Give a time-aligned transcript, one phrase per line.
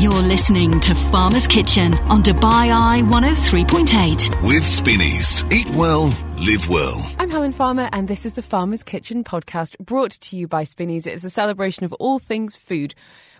[0.00, 4.42] You're listening to Farmer's Kitchen on Dubai Eye 103.8.
[4.42, 5.44] With Spinneys.
[5.52, 6.06] Eat well,
[6.38, 7.14] live well.
[7.18, 11.06] I'm Helen Farmer, and this is the Farmer's Kitchen podcast brought to you by Spinneys.
[11.06, 12.94] It's a celebration of all things food.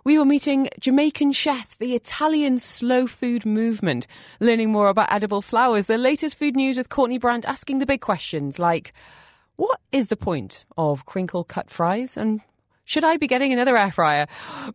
[0.05, 4.07] We were meeting Jamaican chef, the Italian slow food movement,
[4.39, 8.03] learning more about edible flowers, the latest food news with Courtney Brandt asking the big
[8.03, 8.93] questions like
[9.57, 12.43] what is the point of crinkle cut fries and
[12.93, 14.27] should I be getting another air fryer?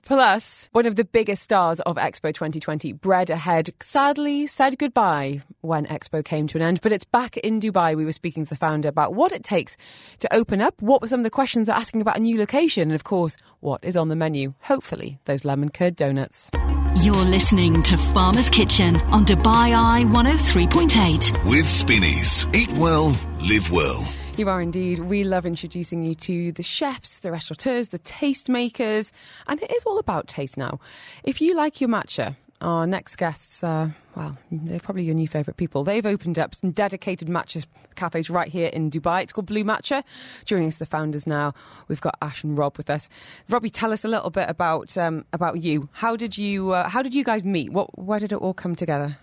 [0.04, 5.86] Plus, one of the biggest stars of Expo 2020, Bread Ahead, sadly said goodbye when
[5.86, 6.82] Expo came to an end.
[6.82, 7.96] But it's back in Dubai.
[7.96, 9.78] We were speaking to the founder about what it takes
[10.22, 12.90] to open up, what were some of the questions they're asking about a new location,
[12.90, 14.56] and of course, what is on the menu.
[14.62, 16.50] Hopefully, those lemon curd donuts.
[16.96, 21.52] You're listening to Farmer's Kitchen on Dubai Eye 103.8.
[21.52, 22.48] With Spinneys.
[22.52, 24.27] Eat well, live well.
[24.38, 25.00] You are indeed.
[25.00, 29.12] We love introducing you to the chefs, the restaurateurs, the tastemakers,
[29.48, 30.80] and it is all about taste now.
[31.24, 35.58] If you like your matcha, our next guests are, well, they're probably your new favourite
[35.58, 35.84] people.
[35.84, 39.24] They've opened up some dedicated matcha cafes right here in Dubai.
[39.24, 40.04] It's called Blue Matcha.
[40.46, 41.56] Joining us, the founders now.
[41.88, 43.10] We've got Ash and Rob with us.
[43.50, 45.90] Robbie, tell us a little bit about um, about you.
[45.94, 47.72] How did you uh, How did you guys meet?
[47.72, 49.18] What Where did it all come together?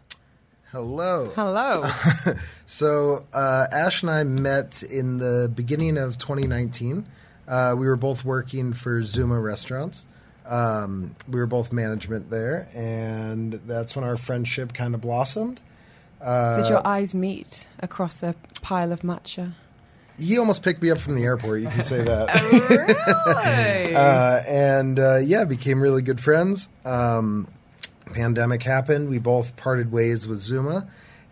[0.75, 1.31] Hello.
[1.37, 1.85] Hello.
[2.67, 7.07] so uh, Ash and I met in the beginning of 2019.
[7.47, 10.05] Uh, we were both working for Zuma Restaurants.
[10.45, 15.61] Um, we were both management there, and that's when our friendship kind of blossomed.
[16.21, 19.53] Uh, Did your eyes meet across a pile of matcha?
[20.19, 21.63] He almost picked me up from the airport.
[21.63, 22.35] You can say that.
[23.85, 23.95] really?
[23.95, 26.69] uh, and uh, yeah, became really good friends.
[26.85, 27.47] Um,
[28.07, 29.09] pandemic happened.
[29.09, 30.87] We both parted ways with Zuma,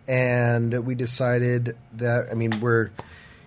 [0.07, 2.89] and we decided that I mean we're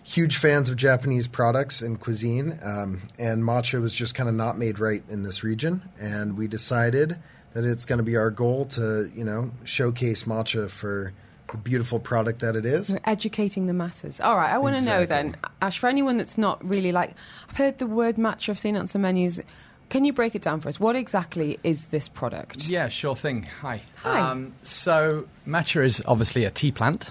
[0.03, 4.57] huge fans of Japanese products and cuisine, um, and matcha was just kind of not
[4.59, 7.17] made right in this region, and we decided
[7.55, 11.13] that it's going to be our goal to you know showcase matcha for
[11.53, 12.91] the beautiful product that it is.
[12.91, 14.21] We're educating the masses.
[14.21, 15.05] All right, I want to Exactly.
[15.05, 17.15] know then, Ash, for anyone that's not really like,
[17.49, 19.41] I've heard the word matcha, I've seen it on some menus.
[19.89, 20.81] Can you break it down for us?
[20.81, 22.67] What exactly is this product?
[22.69, 23.45] Yeah, sure thing.
[23.61, 23.81] Hi.
[24.03, 24.21] Hi.
[24.21, 27.11] Um, so matcha is obviously a tea plant.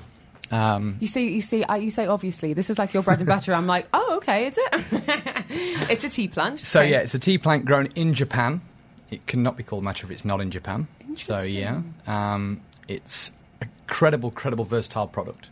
[0.51, 2.53] Um, You see, you see, uh, you say obviously.
[2.53, 3.53] This is like your bread and butter.
[3.53, 4.83] I'm like, oh, okay, is it?
[5.89, 6.59] it's a tea plant.
[6.59, 6.91] so Okay.
[6.91, 8.61] yeah, it's a tea plant grown in Japan.
[9.09, 10.87] It cannot be called matcha if it's not in Japan.
[11.17, 13.31] So yeah, um, it's
[13.61, 15.47] a credible, credible, versatile product,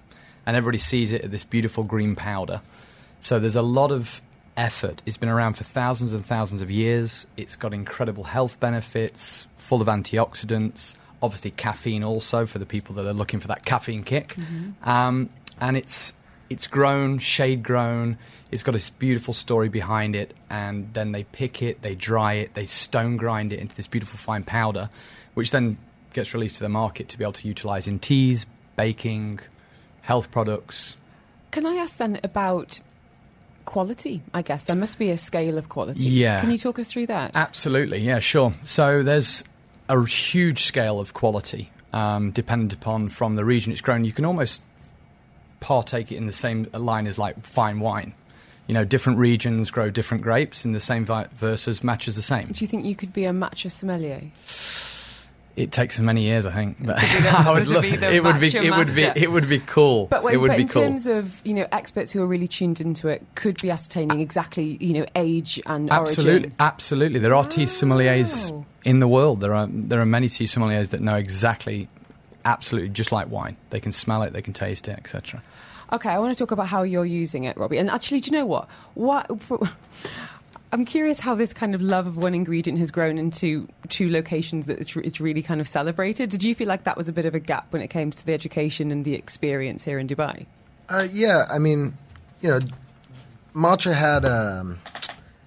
[0.46, 2.60] and everybody sees it as this beautiful green powder.
[3.22, 4.22] So there's a lot of
[4.58, 5.02] effort.
[5.06, 7.26] It's been around for thousands and thousands of years.
[7.38, 10.96] It's got incredible health benefits, full of antioxidants.
[11.22, 14.36] Obviously, caffeine also for the people that are looking for that caffeine kick.
[14.84, 16.14] Um, and it's
[16.50, 18.18] it's grown, shade grown.
[18.52, 22.54] It's got this beautiful story behind it, and then they pick it, they dry it,
[22.54, 24.90] they stone grind it into this beautiful fine powder,
[25.34, 25.78] which then
[26.14, 29.40] gets released to the market to be able to utilize in teas, baking,
[30.02, 30.98] health products.
[31.50, 32.82] Can I ask then about
[33.66, 34.22] quality?
[34.34, 36.08] I guess there must be a scale of quality.
[36.08, 36.40] Yeah.
[36.42, 37.32] Can you talk us through that?
[37.36, 38.54] Absolutely, yeah, sure.
[38.64, 39.44] So there's
[39.90, 44.06] a huge scale of quality, um, dependent upon from the region it's grown.
[44.06, 44.62] You can almost
[45.60, 48.14] partake it in the same line as like fine wine.
[48.68, 52.48] You know, different regions grow different grapes in the same vi- versus matches the same.
[52.48, 54.22] Do you think you could be a matcha sommelier?
[55.56, 56.78] It takes many years, I think.
[56.84, 60.08] But I would be it would be it would be it would be cool.
[60.08, 60.82] But, when, it would but be in cool.
[60.82, 64.78] terms of you know experts who are really tuned into it, could be ascertaining exactly
[64.80, 66.56] you know age and Absolutely, origin.
[66.60, 67.20] absolutely.
[67.20, 67.66] There are tea oh.
[67.66, 69.42] sommeliers in the world.
[69.42, 71.88] There are there are many tea sommeliers that know exactly,
[72.46, 73.56] absolutely, just like wine.
[73.70, 75.44] They can smell it, they can taste it, etc.
[75.92, 77.78] Okay, I want to talk about how you're using it, Robbie.
[77.78, 78.68] And actually, do you know what?
[78.96, 79.30] What
[80.74, 84.66] I'm curious how this kind of love of one ingredient has grown into two locations
[84.66, 86.32] that it's, it's really kind of celebrated.
[86.32, 88.26] Did you feel like that was a bit of a gap when it came to
[88.26, 90.48] the education and the experience here in Dubai?
[90.90, 91.96] Uh, yeah, I mean,
[92.42, 92.60] you know,
[93.54, 94.80] matcha had um,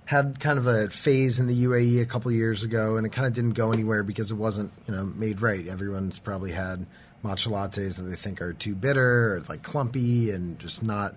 [0.04, 3.26] had kind of a phase in the UAE a couple years ago, and it kind
[3.26, 5.66] of didn't go anywhere because it wasn't you know made right.
[5.66, 6.86] Everyone's probably had
[7.24, 11.16] matcha lattes that they think are too bitter or like clumpy and just not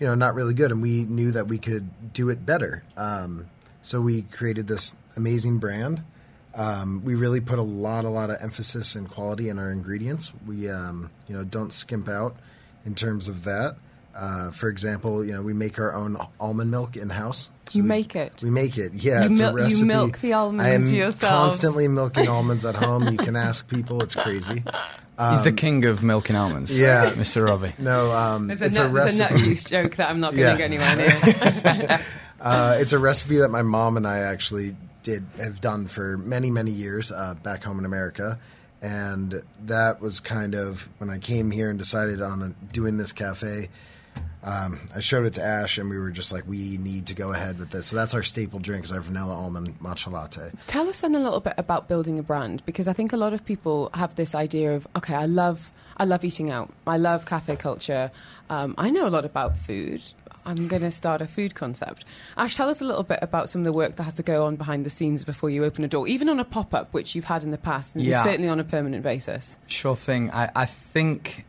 [0.00, 0.72] you know not really good.
[0.72, 3.48] And we knew that we could do it better, um,
[3.82, 6.02] so we created this amazing brand.
[6.54, 10.32] Um, we really put a lot, a lot of emphasis and quality in our ingredients.
[10.46, 12.36] We, um, you know, don't skimp out
[12.84, 13.76] in terms of that.
[14.14, 17.50] Uh, for example, you know, we make our own almond milk in house.
[17.74, 18.42] You make it?
[18.42, 18.92] We make it.
[18.94, 21.20] Yeah, You it's mil- a you milk the almonds I am yourselves.
[21.22, 23.08] constantly milking almonds at home.
[23.08, 24.62] You can ask people; it's crazy.
[25.30, 26.70] He's the king of milking almonds.
[26.74, 27.10] Um, yeah.
[27.12, 27.44] Mr.
[27.46, 27.74] Robbie.
[27.78, 29.34] No, um, There's, it's a, a, nut, there's a recipe.
[29.34, 30.56] nut juice joke that I'm not going to Yeah.
[30.56, 30.96] go anywhere
[31.76, 32.00] near.
[32.40, 36.50] Uh, it's a recipe that my mom and I actually did have done for many
[36.50, 38.38] many years uh, back home in America,
[38.80, 43.12] and that was kind of when I came here and decided on a, doing this
[43.12, 43.68] cafe.
[44.42, 47.32] Um, I showed it to Ash, and we were just like, we need to go
[47.32, 47.88] ahead with this.
[47.88, 50.50] So that's our staple drink, is our vanilla almond matcha latte.
[50.66, 53.32] Tell us then a little bit about building a brand because I think a lot
[53.34, 57.26] of people have this idea of okay, I love I love eating out, I love
[57.26, 58.10] cafe culture,
[58.48, 60.02] um, I know a lot about food.
[60.46, 62.06] I'm going to start a food concept.
[62.38, 64.46] Ash, tell us a little bit about some of the work that has to go
[64.46, 67.14] on behind the scenes before you open a door, even on a pop up, which
[67.14, 68.22] you've had in the past, and Yeah.
[68.24, 69.58] certainly on a permanent basis.
[69.66, 70.30] Sure thing.
[70.30, 71.44] I, I think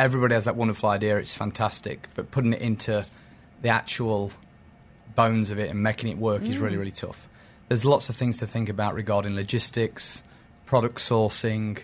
[0.00, 1.18] everybody has that wonderful idea.
[1.18, 3.04] It's fantastic, but putting it into
[3.62, 4.32] the actual
[5.14, 6.80] bones of it and making it work is really, mm.
[6.80, 7.28] really tough.
[7.68, 10.22] There's lots of things to think about regarding logistics,
[10.64, 11.78] product sourcing,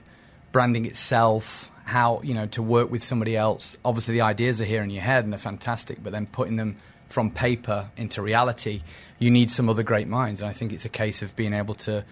[0.51, 3.77] branding itself, how you know to work with somebody else.
[3.85, 6.77] Obviously, the ideas are here in your head and they're fantastic, but then putting them
[7.11, 8.83] from paper into reality,
[9.19, 10.41] you need some other great minds.
[10.41, 12.05] And I think it's a case of being able to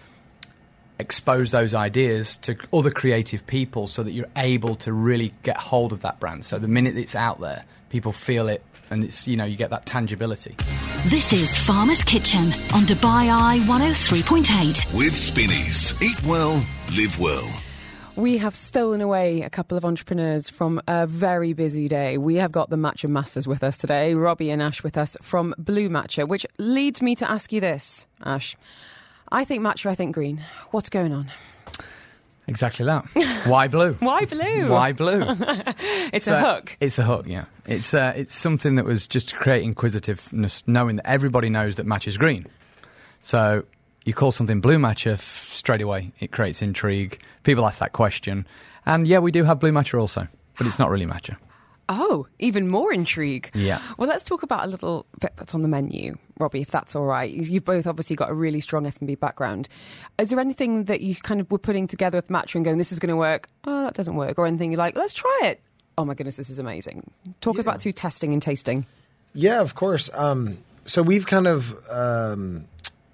[0.99, 5.91] expose those ideas to other creative people so that you're able to really get hold
[5.91, 6.45] of that brand.
[6.45, 9.69] So the minute it's out there, people feel it and it's you know you get
[9.71, 10.55] that tangibility.
[11.07, 14.97] This is Farmer's Kitchen on Dubai Eye 103.8.
[14.97, 15.93] With Spinneys.
[16.01, 16.63] Eat well,
[16.95, 17.47] live well.
[18.15, 22.17] We have stolen away a couple of entrepreneurs from a very busy day.
[22.17, 25.53] We have got the Matcha Masters with us today, Robbie and Ash with us from
[25.57, 28.55] Blue Matcha, which leads me to ask you this, Ash.
[29.31, 30.43] I think matcha, I think green.
[30.71, 31.31] What's going on?
[32.47, 33.05] Exactly that.
[33.47, 33.93] Why blue?
[33.99, 34.69] Why blue?
[34.69, 35.23] Why blue?
[36.13, 36.77] It's So- a hook.
[36.79, 37.45] It's a hook, yeah.
[37.65, 41.85] It's uh, it's something that was just to create inquisitiveness, knowing that everybody knows that
[41.87, 42.45] match is green.
[43.23, 43.63] So
[44.05, 46.11] you call something blue matcha straight away.
[46.19, 47.19] It creates intrigue.
[47.43, 48.45] People ask that question,
[48.85, 50.27] and yeah, we do have blue matcha also,
[50.59, 51.35] but it's not really matcha.
[51.87, 53.51] Oh, even more intrigue.
[53.53, 53.79] Yeah.
[53.97, 57.05] Well, let's talk about a little bit that's on the menu, Robbie, if that's all
[57.05, 57.29] right.
[57.29, 59.69] You've both obviously got a really strong F&B background.
[60.17, 62.91] Is there anything that you kind of were putting together with Matcha and going, this
[62.91, 63.47] is going to work?
[63.65, 64.39] Oh, that doesn't work.
[64.39, 65.61] Or anything you're like, let's try it.
[65.97, 67.09] Oh my goodness, this is amazing.
[67.39, 68.85] Talk about through testing and tasting.
[69.33, 70.09] Yeah, of course.
[70.13, 72.67] Um, so we've kind of um,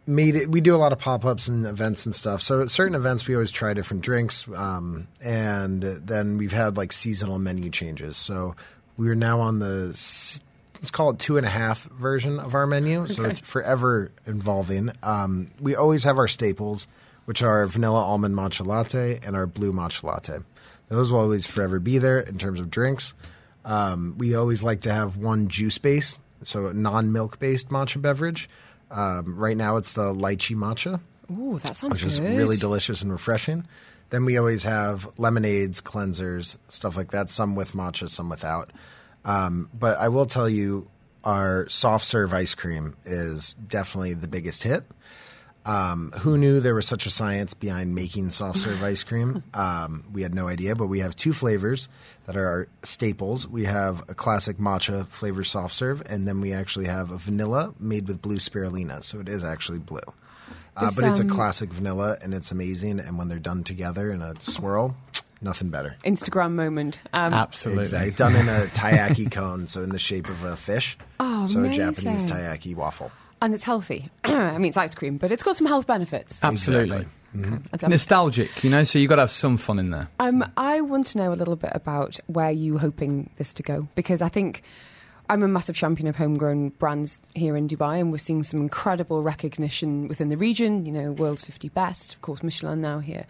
[0.08, 0.50] made it.
[0.50, 2.42] We do a lot of pop ups and events and stuff.
[2.42, 6.92] So at certain events, we always try different drinks, um, and then we've had like
[6.92, 8.18] seasonal menu changes.
[8.18, 8.56] So
[8.98, 9.88] we're now on the
[10.76, 13.08] let's call it two and a half version of our menu.
[13.08, 14.92] So it's forever evolving.
[15.04, 16.88] Um, we always have our staples,
[17.26, 20.40] which are vanilla almond matcha latte and our blue matcha latte.
[20.88, 23.14] Those will always forever be there in terms of drinks.
[23.64, 28.50] Um, we always like to have one juice base, so non milk based matcha beverage.
[28.92, 31.00] Um, right now, it's the lychee matcha,
[31.32, 32.08] Ooh, that sounds which good.
[32.08, 33.66] is really delicious and refreshing.
[34.10, 37.30] Then we always have lemonades, cleansers, stuff like that.
[37.30, 38.72] Some with matcha, some without.
[39.24, 40.90] Um, but I will tell you,
[41.24, 44.84] our soft serve ice cream is definitely the biggest hit.
[45.64, 49.44] Um, who knew there was such a science behind making soft serve ice cream?
[49.54, 51.88] Um, we had no idea, but we have two flavors
[52.26, 53.48] that are our staples.
[53.48, 57.74] We have a classic matcha flavor soft serve, and then we actually have a vanilla
[57.80, 60.00] made with blue spirulina, so it is actually blue.
[60.76, 63.00] Uh, This, but it's a um, classic vanilla, and it's amazing.
[63.00, 64.96] And when they're done together in a swirl,
[65.42, 65.96] nothing better.
[66.06, 67.02] Instagram moment.
[67.14, 67.82] Um, Absolutely.
[67.84, 68.12] Exactly.
[68.12, 70.98] Done in a taiyaki cone, so in the shape of a fish.
[71.20, 73.12] Oh, so a Japanese taiyaki waffle.
[73.42, 74.10] And it's healthy.
[74.24, 76.44] I mean, it's ice cream, but it's got some health benefits.
[76.44, 77.06] Absolutely.
[77.34, 80.10] That's- Nostalgic, you know, so you've got to have some fun in there.
[80.20, 83.88] Um, I want to know a little bit about where you hoping this to go
[83.96, 84.64] because I think
[85.30, 89.24] I'm a massive champion of homegrown brands here in Dubai, and we're seeing some incredible
[89.24, 90.86] recognition within the region.
[90.86, 93.26] You know, world's 50 best, of course, Michelin now here.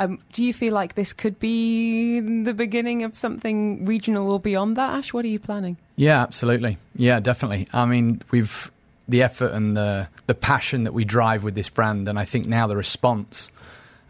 [0.00, 4.76] Um, do you feel like this could be the beginning of something regional or beyond
[4.76, 5.12] that, Ash?
[5.12, 5.76] What are you planning?
[5.94, 6.78] Yeah, absolutely.
[6.96, 7.68] Yeah, definitely.
[7.72, 8.72] I mean, we've
[9.08, 12.46] the effort and the the passion that we drive with this brand, and I think
[12.46, 13.50] now the response.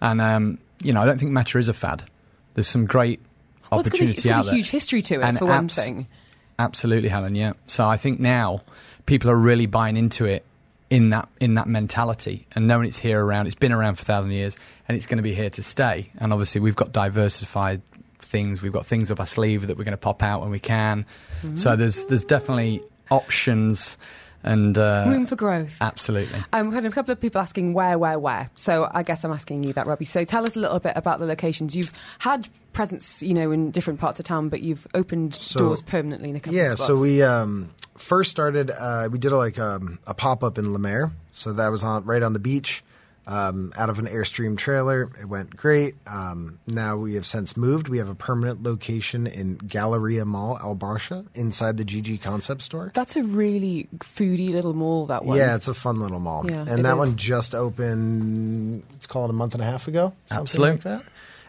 [0.01, 2.05] And um, you know, I don't think matcha is a fad.
[2.55, 3.21] There's some great
[3.71, 6.07] Well, it's got, a, it's got a huge history to it, And for one thing.
[6.59, 7.35] Absolutely, Helen.
[7.35, 7.53] Yeah.
[7.67, 8.63] So I think now
[9.05, 10.45] people are really buying into it
[10.89, 13.47] in that in that mentality and knowing it's here around.
[13.47, 14.57] It's been around for a thousand years
[14.89, 16.11] and it's going to be here to stay.
[16.19, 17.83] And obviously, we've got diversified
[18.21, 18.63] things.
[18.63, 21.05] We've got things up our sleeve that we're going to pop out when we can.
[21.55, 23.97] So there's there's definitely options
[24.47, 25.77] and uh, Room for growth.
[25.81, 26.43] absolutely.
[26.53, 28.51] Um, we've had a couple of people asking where, where, where.
[28.55, 30.05] So I guess I'm asking you that, Robbie.
[30.07, 31.75] So tell us a little bit about the locations.
[31.77, 35.83] You've had presence, you know, in different parts of town, but you've opened So- doors
[35.83, 36.87] permanently in a couple Yeah, of spots.
[36.87, 38.71] so we um, first started.
[38.71, 41.83] Uh, we did a, like um, a pop up in La Mer, so that was
[41.83, 42.83] on right on the beach.
[43.29, 45.11] Um, out of an Airstream trailer.
[45.21, 45.97] It went great.
[46.07, 47.89] Um, now we have since moved.
[47.89, 52.93] We have a permanent location in Galleria Mall, Al Barsha, inside the GG Concept Store.
[52.95, 55.07] That's a really foodie little mall.
[55.07, 55.39] That one.
[55.39, 56.49] Yeah, it's a fun little mall.
[56.49, 56.99] Yeah, and that is.
[56.99, 60.71] one just opened, it's called a month and a half ago, something Absolutely.
[60.71, 61.05] like that.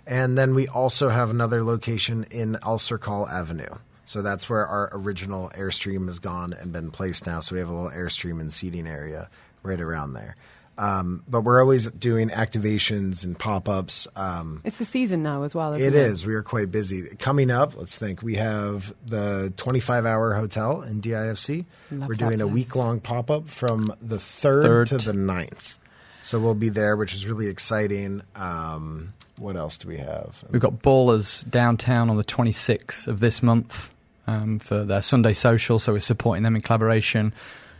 [0.07, 3.75] And then we also have another location in Alserkal Avenue.
[4.05, 7.41] So that's where our original Airstream has gone and been placed now.
[7.41, 9.29] So we have a little Airstream and seating area
[9.63, 10.37] right around there.
[10.77, 14.07] Um, but we're always doing activations and pop ups.
[14.15, 15.73] Um, It's the season now as well.
[15.73, 16.25] Isn't it it is.
[16.25, 17.03] We are quite busy.
[17.17, 18.21] Coming up, let's think.
[18.21, 21.65] We have the 25 hour hotel in DIFC.
[21.91, 24.87] Love We're that doing a week long pop up from the 3rd, Third.
[24.89, 25.77] to the 9th.
[26.21, 28.21] So we'll be there, which is really exciting.
[28.35, 30.43] Um, what else do we have?
[30.51, 33.89] We've got Ballers downtown on the 26th of this month
[34.27, 37.33] um, for their Sunday social, so we're supporting them in collaboration.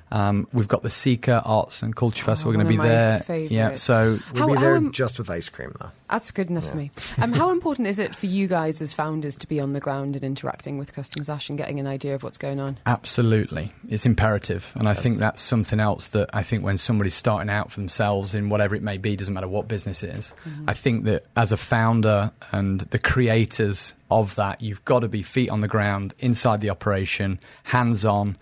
[0.09, 3.47] Um, we've got the Sikka Arts and Culture Festival one going to be there.
[3.49, 5.89] Yeah, so We'll How- be there am- just with ice cream, though.
[6.09, 6.89] That's good enough for me.
[7.21, 10.15] Um, how important is it for you guys as founders to be on the ground
[10.15, 12.77] and interacting with customers, Ash, and getting an idea of what's going on?
[12.85, 13.73] Absolutely.
[13.89, 14.71] It's imperative.
[14.75, 18.33] And I think that's something else that I think when somebody's starting out for themselves
[18.33, 20.33] in whatever it may be, doesn't matter what business it is,
[20.65, 25.23] I think that as a founder and the creators of that, you've got to be
[25.23, 28.37] feet on the ground, inside the operation, hands on,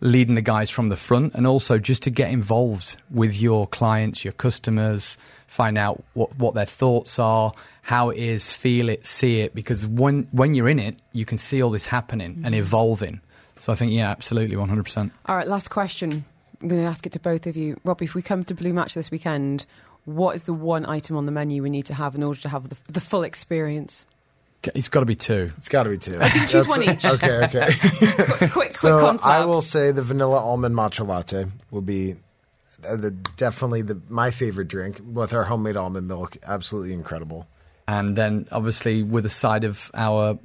[0.00, 4.24] leading the guys from the front, and also just to get involved with your clients,
[4.24, 7.52] your customers, find out what, what their thoughts are,
[7.82, 11.38] how it is, feel it, see it, because when, when you're in it, you can
[11.38, 12.54] see all this happening and mm-hmm.
[12.54, 13.20] evolving.
[13.58, 15.10] So I think, yeah, absolutely, 100%.
[15.26, 16.24] All right, last question.
[16.62, 17.78] I'm going to ask it to both of you.
[17.84, 19.66] Robbie, if we come to Blue Match this weekend,
[20.04, 22.48] what is the one item on the menu we need to have in order to
[22.48, 24.06] have the, the full experience?
[24.62, 25.52] It's got to be two.
[25.56, 26.18] It's got to be two.
[26.20, 27.04] I can choose one each.
[27.10, 27.68] Okay, okay.
[28.38, 29.26] quick, quick so confab.
[29.26, 32.16] I will say the vanilla almond matcha latte will be
[32.86, 36.36] uh, the, definitely the my favorite drink with our homemade almond milk.
[36.42, 37.46] Absolutely incredible.
[37.88, 40.38] And then, obviously, with a side of our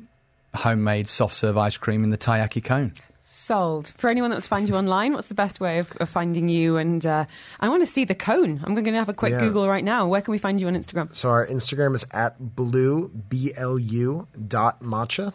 [0.55, 2.93] homemade soft serve ice cream in the taiyaki cone.
[3.27, 3.91] Sold.
[3.97, 6.47] For anyone that wants to find you online, what's the best way of, of finding
[6.47, 6.77] you?
[6.77, 7.25] And uh,
[7.59, 8.61] I want to see the cone.
[8.63, 9.39] I'm going to have a quick Yeah.
[9.39, 10.05] Google right now.
[10.07, 11.11] Where can we find you on Instagram?
[11.11, 15.33] So our Instagram is at blue b l u dot matcha,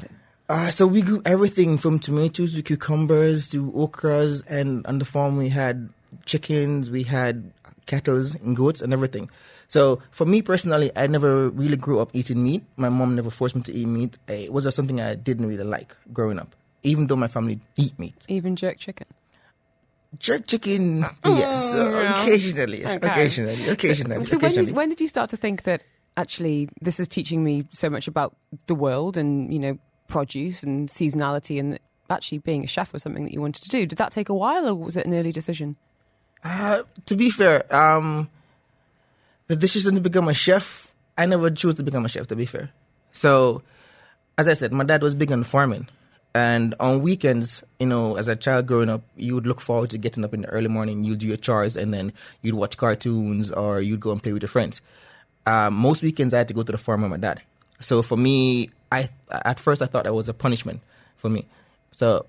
[0.49, 5.37] Uh, so we grew everything from tomatoes to cucumbers to okras, and on the farm
[5.37, 5.87] we had
[6.25, 7.53] chickens, we had
[7.85, 9.29] kettles and goats and everything.
[9.67, 12.63] So for me personally, I never really grew up eating meat.
[12.77, 14.17] My mom never forced me to eat meat.
[14.29, 17.59] Uh, It was just something I didn't really like growing up, even though my family
[17.75, 18.25] eat meat.
[18.27, 19.07] Even jerk chicken.
[20.19, 22.21] Jerk chicken, yes, uh, yeah.
[22.23, 22.95] occasionally, Okay.
[23.07, 24.65] occasionally, occasionally, So when occasionally.
[24.67, 25.83] did, when did you start to think that
[26.15, 28.33] actually this is teaching me so much about
[28.67, 31.79] the world and you know produce and seasonality and
[32.09, 33.85] actually being a chef was something that you wanted to do?
[33.85, 35.75] Did that take a while or was it an early decision?
[36.45, 38.29] Uh, to be fair, um,
[39.47, 42.45] the decision to become a chef, I never chose to become a chef, to be
[42.45, 42.71] fair.
[43.11, 43.61] So,
[44.37, 45.87] as I said, my dad was big on farming.
[46.33, 49.97] And on weekends, you know, as a child growing up, you would look forward to
[49.97, 52.11] getting up in the early morning, you'd do your chores, and then
[52.41, 54.81] you'd watch cartoons or you'd go and play with your friends.
[55.45, 57.41] Um, most weekends, I had to go to the farm with my dad.
[57.79, 60.81] So for me, I at first I thought that was a punishment
[61.15, 61.45] for me.
[61.91, 62.25] So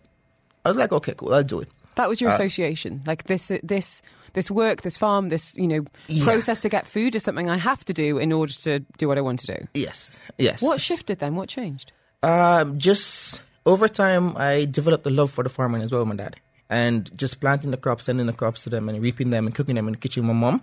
[0.65, 1.69] I was like, okay, cool, I'll do it.
[1.97, 4.03] That was your Uh, association, like this, this,
[4.37, 6.25] this work, this farm, this you know Yeah.
[6.25, 9.19] process to get food is something I have to do in order to do what
[9.19, 9.67] I want to do.
[9.75, 10.63] Yes, yes.
[10.63, 11.35] What shifted then?
[11.35, 11.91] What changed?
[12.23, 16.37] Um, just over time, I developed a love for the farming as well, my dad,
[16.71, 19.75] and just planting the crops, sending the crops to them, and reaping them and cooking
[19.77, 20.61] them in the kitchen with my mom.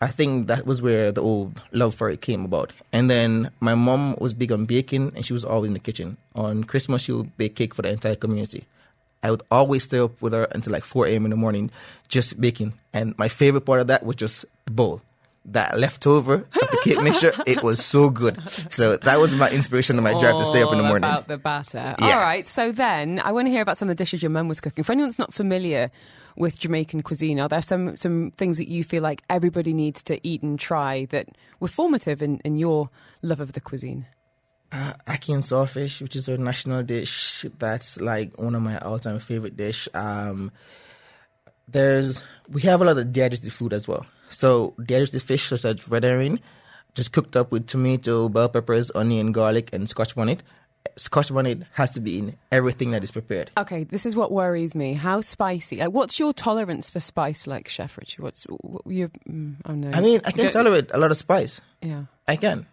[0.00, 2.74] I think that was where the old love for it came about.
[2.92, 6.18] And then my mom was big on baking, and she was always in the kitchen.
[6.34, 8.66] On Christmas, she would bake cake for the entire community.
[9.26, 11.24] I would always stay up with her until like 4 a.m.
[11.26, 11.72] in the morning,
[12.06, 12.74] just baking.
[12.92, 15.02] And my favorite part of that was just the bowl.
[15.46, 18.40] That leftover of the cake mixture, it was so good.
[18.70, 21.10] So that was my inspiration and my drive to stay up in the morning.
[21.10, 21.96] About the batter.
[21.98, 22.06] Yeah.
[22.06, 22.46] All right.
[22.46, 24.84] So then, I want to hear about some of the dishes your mum was cooking.
[24.84, 25.90] For anyone that's not familiar
[26.36, 30.24] with Jamaican cuisine, are there some some things that you feel like everybody needs to
[30.26, 31.28] eat and try that
[31.58, 32.90] were formative in, in your
[33.22, 34.06] love of the cuisine?
[34.72, 39.18] Uh, ackee and saltfish, which is a national dish, that's like one of my all-time
[39.20, 39.88] favorite dish.
[39.94, 40.50] Um,
[41.68, 44.06] there's we have a lot of digestive food as well.
[44.30, 46.40] So digestive fish such as red herring,
[46.94, 50.42] just cooked up with tomato, bell peppers, onion, garlic, and scotch bonnet.
[50.96, 53.50] Scotch bonnet has to be in everything that is prepared.
[53.56, 54.94] Okay, this is what worries me.
[54.94, 55.76] How spicy?
[55.76, 58.22] Like, what's your tolerance for spice, like Chef Richie?
[58.22, 59.08] What's what you?
[59.28, 59.90] Mm, oh no.
[59.92, 61.60] I mean, I can tolerate a lot of spice.
[61.82, 62.04] Yeah.
[62.26, 62.66] I can.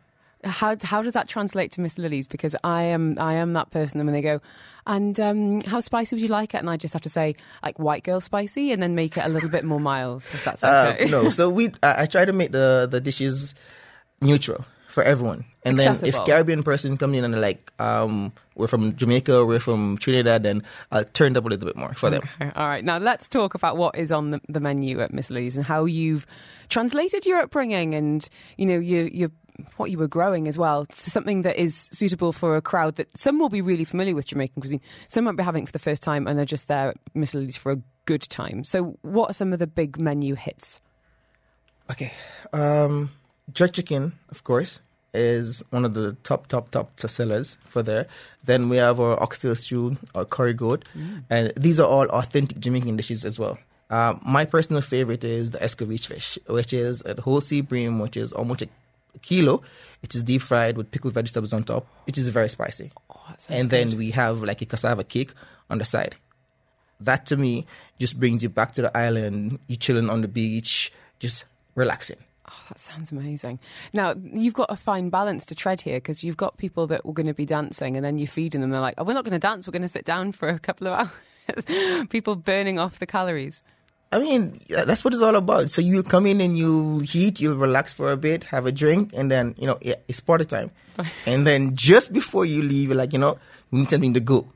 [0.44, 2.28] How how does that translate to Miss Lily's?
[2.28, 4.00] Because I am I am that person.
[4.00, 4.42] And when they go,
[4.86, 6.58] and um, how spicy would you like it?
[6.58, 9.30] And I just have to say like white girl spicy, and then make it a
[9.30, 10.24] little bit more mild.
[10.34, 13.56] If that's Uh, no, so we I, I try to make the the dishes
[14.22, 15.46] neutral for everyone.
[15.66, 19.60] And then if Caribbean person come in and they're like, um, we're from Jamaica, we're
[19.60, 22.22] from Trinidad, then I'll turn it up a little bit more for them.
[22.40, 22.84] Okay, All right.
[22.84, 25.86] Now let's talk about what is on the, the menu at Miss Lily's and how
[25.86, 26.28] you've
[26.70, 29.32] translated your upbringing and you know your your
[29.78, 33.16] what you were growing as well to something that is suitable for a crowd that
[33.18, 35.80] some will be really familiar with Jamaican cuisine, some might be having it for the
[35.80, 38.64] first time and they're just there at for a good time.
[38.64, 40.82] So, what are some of the big menu hits?
[41.92, 42.14] Okay.
[42.52, 43.12] Um,
[43.52, 44.80] jerk chicken, of course,
[45.14, 48.08] is one of the top, top, top sellers for there.
[48.44, 50.86] Then we have our oxtail stew, our curry goat,
[51.30, 53.58] and these are all authentic Jamaican dishes as well.
[53.90, 58.18] Um, my personal favorite is the escovitch fish, which is a whole sea bream, which
[58.18, 58.70] is almost a
[59.22, 59.62] kilo.
[60.02, 62.92] It is deep fried with pickled vegetables on top, which is very spicy.
[63.10, 65.34] Oh, and then we have like a cassava cake
[65.70, 66.16] on the side.
[67.00, 67.66] That to me
[68.00, 69.60] just brings you back to the island.
[69.68, 71.46] You chilling on the beach, just
[71.76, 72.18] relaxing.
[72.50, 73.60] Oh, that sounds amazing.
[73.94, 77.14] Now, you've got a fine balance to tread here because you've got people that were
[77.14, 78.70] going to be dancing and then you're feeding them.
[78.70, 79.66] They're like, oh, we're not going to dance.
[79.66, 80.94] We're going to sit down for a couple of
[81.50, 81.66] hours.
[82.10, 83.64] people burning off the calories.
[84.14, 85.72] I mean, that's what it's all about.
[85.72, 89.12] So you'll come in and you heat, you'll relax for a bit, have a drink,
[89.16, 90.70] and then, you know, it's party time.
[91.26, 93.40] and then just before you leave, you're like, you know,
[93.72, 94.48] we need something to go.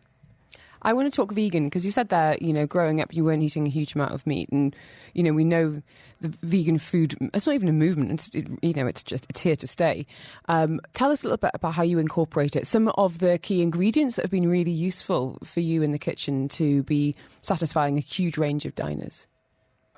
[0.83, 3.43] I want to talk vegan because you said that you know, growing up, you weren't
[3.43, 4.75] eating a huge amount of meat, and
[5.13, 5.81] you know, we know
[6.21, 7.15] the vegan food.
[7.33, 8.11] It's not even a movement.
[8.11, 10.05] It's it, you know, it's just it's here to stay.
[10.47, 12.67] Um, tell us a little bit about how you incorporate it.
[12.67, 16.47] Some of the key ingredients that have been really useful for you in the kitchen
[16.49, 19.27] to be satisfying a huge range of diners.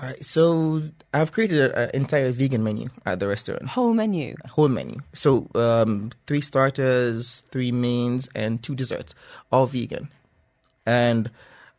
[0.02, 0.82] All right, so
[1.14, 3.68] I've created an entire vegan menu at the restaurant.
[3.68, 4.36] Whole menu.
[4.48, 5.00] whole menu.
[5.12, 9.14] So um, three starters, three mains, and two desserts,
[9.52, 10.08] all vegan.
[10.86, 11.30] And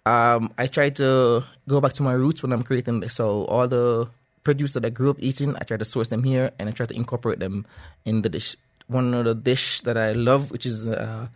[0.04, 3.14] um, I try to go back to my roots when I'm creating this.
[3.14, 4.10] So all the
[4.44, 6.84] produce that I grew up eating, I try to source them here, and I try
[6.84, 7.64] to incorporate them
[8.04, 8.54] in the dish.
[8.86, 11.28] One of the dish that I love, which is uh,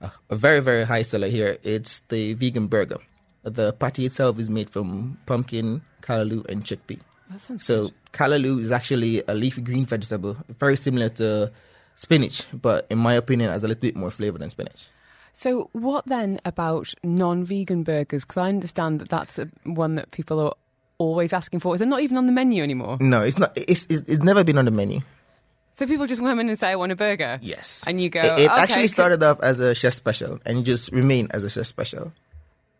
[0.00, 3.00] a, a very very high seller here, it's the vegan burger.
[3.46, 7.00] The patty itself is made from pumpkin, callaloo, and chickpea.
[7.30, 11.52] That sounds So callaloo is actually a leafy green vegetable, very similar to
[11.94, 14.88] spinach, but in my opinion, has a little bit more flavor than spinach.
[15.32, 18.24] So, what then about non-vegan burgers?
[18.24, 20.54] Because I understand that that's a, one that people are
[20.98, 21.74] always asking for.
[21.74, 22.96] Is it not even on the menu anymore?
[23.00, 23.52] No, it's not.
[23.54, 25.00] It's it's, it's never been on the menu.
[25.72, 28.20] So people just come in and say, "I want a burger." Yes, And you go,
[28.20, 31.44] It, it "Okay, actually started off as a chef special, and you just remain as
[31.44, 32.12] a chef special.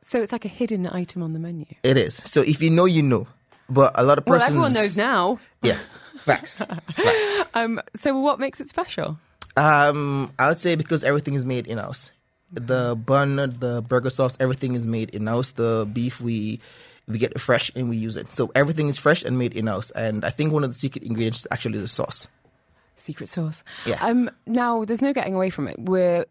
[0.08, 1.66] So it's like a hidden item on the menu.
[1.82, 2.22] It is.
[2.24, 3.26] So if you know, you know.
[3.68, 4.50] But a lot of Well, persons.
[4.50, 5.40] everyone knows now.
[5.62, 5.78] Yeah,
[6.20, 6.58] facts.
[6.58, 7.48] facts.
[7.54, 9.18] Um, so what makes it special?
[9.56, 12.10] Um, I would say because everything is made in house.
[12.52, 15.50] The bun, the burger sauce, everything is made in house.
[15.50, 16.60] The beef we
[17.08, 18.32] we get fresh and we use it.
[18.32, 19.90] So everything is fresh and made in house.
[19.92, 22.28] And I think one of the secret ingredients is actually the sauce.
[22.98, 23.62] Secret sauce.
[23.84, 23.98] Yeah.
[24.00, 25.78] Um, now, there's no getting away from it.
[25.78, 26.24] We're,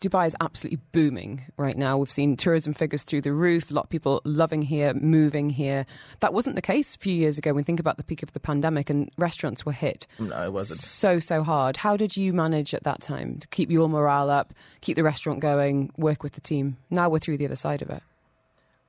[0.00, 1.98] Dubai is absolutely booming right now.
[1.98, 3.70] We've seen tourism figures through the roof.
[3.70, 5.84] A lot of people loving here, moving here.
[6.20, 7.52] That wasn't the case a few years ago.
[7.52, 10.80] When think about the peak of the pandemic and restaurants were hit No, it wasn't.
[10.80, 11.76] so so hard.
[11.76, 15.40] How did you manage at that time to keep your morale up, keep the restaurant
[15.40, 16.78] going, work with the team?
[16.88, 18.02] Now we're through the other side of it.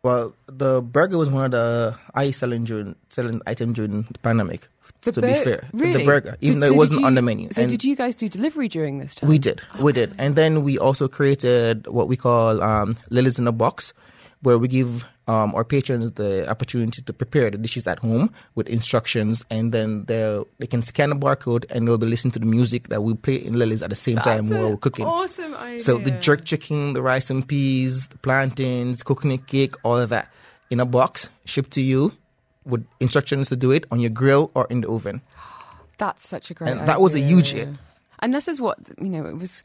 [0.04, 4.70] Well, the burger was one of the highest selling during selling item during the pandemic.
[5.02, 5.94] The to bur- be fair, really?
[6.00, 7.50] the burger, even Did- though so it wasn't you- on the menu.
[7.52, 9.30] So And did you guys do delivery during this time?
[9.30, 13.48] We did, we did, and then we also created what we call um, Lily's in
[13.48, 13.94] a box,
[14.42, 18.68] where we give um, our patrons the opportunity to prepare the dishes at home with
[18.70, 22.46] instructions, and then they they can scan a barcode and they'll be listening to the
[22.46, 25.06] music that we play in Lily's at the same time while we're cooking.
[25.06, 25.80] Awesome idea.
[25.80, 30.32] So the jerk chicken, the rice and peas, the plantains, coconut cake, all of that
[30.70, 32.14] in a box, shipped to you
[32.68, 35.22] with instructions to do it on your grill or in the oven.
[35.98, 36.70] That's such a great.
[36.72, 37.70] And that was a huge hit.
[38.20, 39.26] And this is what you know.
[39.26, 39.64] It was,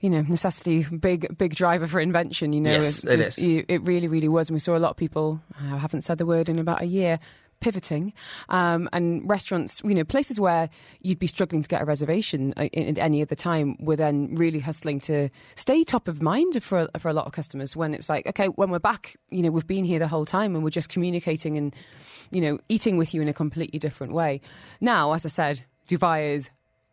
[0.00, 2.52] you know, necessity big big driver for invention.
[2.52, 4.48] You know, Yes, it you- it really really was.
[4.50, 5.40] And we saw a lot of people.
[5.60, 7.18] I haven't said the word in about a year.
[7.64, 8.12] Pivoting
[8.50, 10.68] um, and restaurants, you know, places where
[11.00, 14.34] you'd be struggling to get a reservation uh, in, in any other time, were then
[14.34, 17.74] really hustling to stay top of mind for for a lot of customers.
[17.74, 20.54] When it's like, okay, when we're back, you know, we've been here the whole time,
[20.54, 21.74] and we're just communicating and,
[22.30, 24.42] you know, eating with you in a completely different way.
[24.80, 26.50] Now, as I said, Dubai is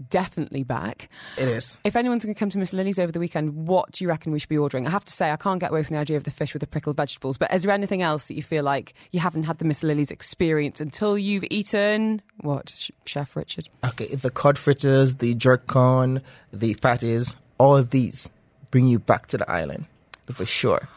[0.09, 1.09] definitely back.
[1.37, 1.77] It is.
[1.83, 4.31] If anyone's going to come to Miss Lily's over the weekend, what do you reckon
[4.31, 4.87] we should be ordering?
[4.87, 6.61] I have to say, I can't get away from the idea of the fish with
[6.61, 7.37] the pickled vegetables.
[7.37, 10.11] But is there anything else that you feel like you haven't had the Miss Lily's
[10.11, 13.69] experience until you've eaten what, Sh- Chef Richard?
[13.83, 18.29] Okay, the cod fritters, the jerk corn, the patties, all of these
[18.71, 19.85] bring you back to the island
[20.31, 20.87] for sure.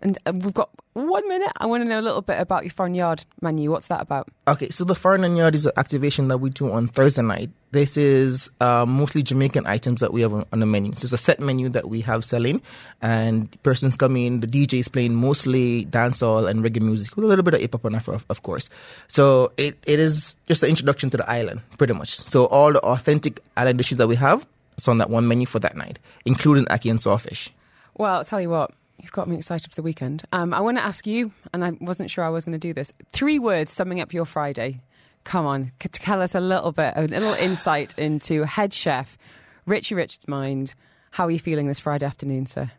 [0.00, 1.52] And uh, we've got one minute.
[1.58, 3.70] I want to know a little bit about your foreign yard menu.
[3.70, 4.28] What's that about?
[4.48, 7.50] Okay, so the foreign yard is an activation that we do on Thursday night.
[7.72, 10.94] This is uh, mostly Jamaican items that we have on, on the menu.
[10.94, 12.60] So it's a set menu that we have selling,
[13.00, 14.40] and persons come in.
[14.40, 17.72] The DJ is playing mostly dancehall and reggae music with a little bit of hip
[17.72, 18.68] hop and Afro, of, of course.
[19.08, 22.10] So it, it is just an introduction to the island, pretty much.
[22.18, 25.58] So all the authentic island dishes that we have, it's on that one menu for
[25.60, 27.50] that night, including ackee and saltfish.
[27.96, 28.72] Well, I'll tell you what.
[29.02, 30.22] You've got me excited for the weekend.
[30.32, 32.72] Um, I want to ask you, and I wasn't sure I was going to do
[32.72, 32.92] this.
[33.12, 34.80] Three words summing up your Friday.
[35.24, 39.18] Come on, c- tell us a little bit, a little insight into head chef
[39.66, 40.74] Richie Rich's mind.
[41.10, 42.70] How are you feeling this Friday afternoon, sir?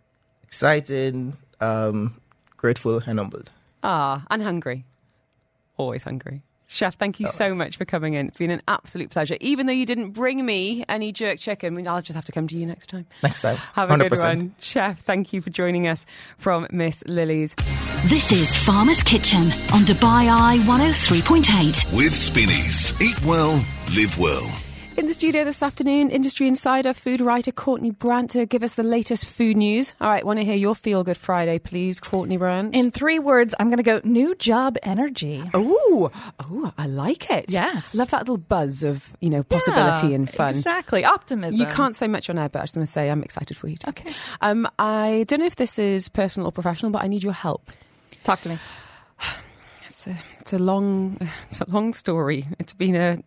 [0.44, 2.20] Excited, um,
[2.58, 3.52] grateful, and humbled.
[3.84, 4.86] Ah, and hungry.
[5.78, 6.44] Always hungry.
[6.66, 8.28] Chef, thank you so much for coming in.
[8.28, 9.36] It's been an absolute pleasure.
[9.42, 12.32] Even though you didn't bring me any jerk chicken, I mean, I'll just have to
[12.32, 13.06] come to you next time.
[13.22, 14.10] Next time, Have a 100%.
[14.10, 14.56] good one.
[14.60, 16.06] Chef, thank you for joining us
[16.38, 17.56] from Miss Lily's.
[18.06, 21.96] This is Farmer's Kitchen on Dubai Eye 103.8.
[21.96, 22.94] With Spinneys.
[23.02, 23.64] Eat well,
[23.96, 24.63] live well.
[24.96, 28.84] In the studio this afternoon, industry insider, food writer Courtney Brandt to give us the
[28.84, 29.96] latest food news.
[30.00, 32.76] All right, want to hear your Feel Good Friday, please, Courtney Brandt?
[32.76, 35.44] In three words, I'm going to go new job energy.
[35.56, 36.12] Oh,
[36.44, 37.46] oh, I like it.
[37.50, 37.96] Yes.
[37.96, 40.56] love that little buzz of you know possibility Yeah, and fun.
[40.56, 41.04] Exactly.
[41.04, 41.60] Optimism.
[41.60, 43.68] You can't say much on air, but I just want to say I'm excited for
[43.68, 43.78] you.
[43.88, 44.14] Okay.
[44.42, 47.72] Um, I don't know if this is personal or professional, but I need your help.
[48.24, 48.60] Talk to me.
[49.90, 52.46] It's a, it's a long, it's a long story.
[52.60, 53.24] It's been a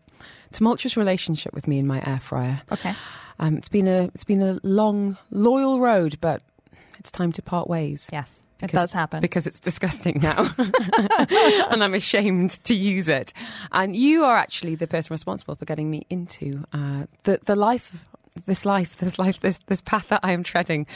[0.52, 2.62] tumultuous relationship with me and my air fryer.
[2.72, 2.94] Okay.
[3.38, 6.42] Um, it's been a, it's been a long, loyal road, but
[6.98, 8.08] it's time to part ways.
[8.12, 9.20] Yes, it Because- does happen.
[9.20, 10.50] because it's disgusting now,
[11.70, 13.32] and I'm ashamed to use it.
[13.72, 18.04] And you are actually the person responsible for getting me into uh, the the life,
[18.46, 20.86] this life, this life, this this path that I am treading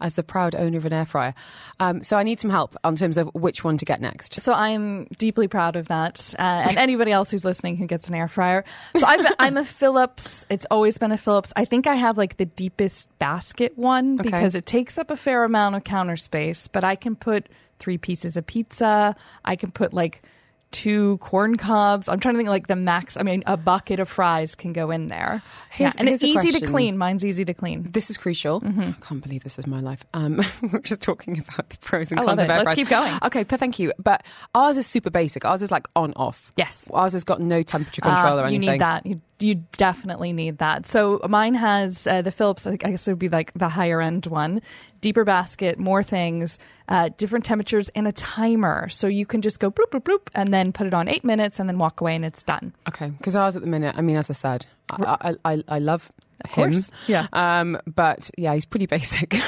[0.00, 1.34] as the proud owner of an air fryer.
[1.80, 4.40] Um, so I need some help on terms of which one to get next.
[4.40, 8.14] So I'm deeply proud of that, uh, and anybody else who's listening who gets an
[8.14, 8.64] air fryer.
[8.96, 10.46] So I've, I'm a Philips.
[10.48, 11.52] It's always been a Philips.
[11.56, 14.24] I think I have like the deepest basket one Okay.
[14.24, 17.98] because it takes up a fair amount of counter space, but I can put three
[17.98, 19.16] pieces of pizza.
[19.44, 20.22] I can put like
[20.70, 22.08] two corn cobs.
[22.08, 23.16] I'm trying to think like the max.
[23.16, 25.42] I mean, a bucket of fries can go in there.
[25.70, 26.98] Here's- yeah, and it's easy to clean.
[26.98, 27.88] Mine's easy to clean.
[27.92, 28.62] This is crucial.
[28.64, 30.04] I can't believe this is my life.
[30.14, 30.40] Um,
[30.72, 32.74] we're just talking about the pros and I cons of air Let's fryers.
[32.76, 33.18] keep going.
[33.22, 33.92] Okay, but thank you.
[33.98, 34.24] But
[34.54, 35.44] ours is super basic.
[35.44, 36.52] Ours is like on off.
[36.56, 36.88] Yes.
[36.92, 38.62] Ours has got no temperature control Uh, or anything.
[38.64, 39.06] You need that.
[39.06, 40.86] You, you definitely need that.
[40.86, 42.66] So mine has uh, the Philips.
[42.66, 44.62] I guess it would be like the higher end one,
[45.00, 48.88] deeper basket, more things, uh, different temperatures, and a timer.
[48.88, 51.58] So you can just go bloop bloop bloop, and then put it on eight minutes,
[51.60, 52.74] and then walk away, and it's done.
[52.88, 53.94] Okay, because ours at the minute.
[53.98, 56.10] I mean, as I said, I I, I, I love
[56.48, 56.72] him.
[56.72, 56.90] course.
[57.06, 57.26] Yeah.
[57.32, 59.34] Um, but yeah, he's pretty basic.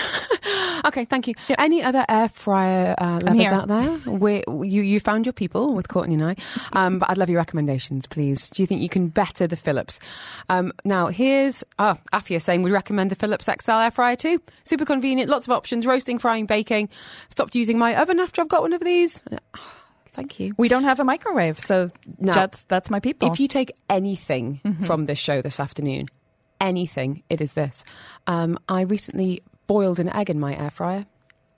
[0.96, 1.34] Okay, thank you.
[1.58, 3.90] Any other air fryer uh, lovers out there?
[4.06, 6.36] we you, you found your people with Courtney and I,
[6.72, 8.48] um, but I'd love your recommendations, please.
[8.50, 9.98] Do you think you can better the Philips?
[10.48, 14.40] Um, now, here's oh, Afia saying we recommend the Philips XL air fryer too.
[14.64, 16.88] Super convenient, lots of options, roasting, frying, baking.
[17.30, 19.20] Stopped using my oven after I've got one of these.
[20.12, 20.54] Thank you.
[20.56, 22.32] We don't have a microwave, so No.
[22.32, 23.30] that's that's my people.
[23.32, 24.84] If you take anything Mm-hmm.
[24.84, 26.06] from this show this afternoon,
[26.60, 27.84] anything, it is this.
[28.26, 31.06] Um, I recently boiled an egg in my air fryer,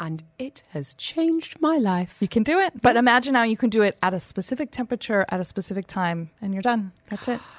[0.00, 2.16] and it has changed my life.
[2.20, 2.80] You can do it.
[2.80, 6.30] But imagine now you can do it at a specific temperature at a specific time
[6.40, 6.92] and you're done.
[7.10, 7.40] That's it.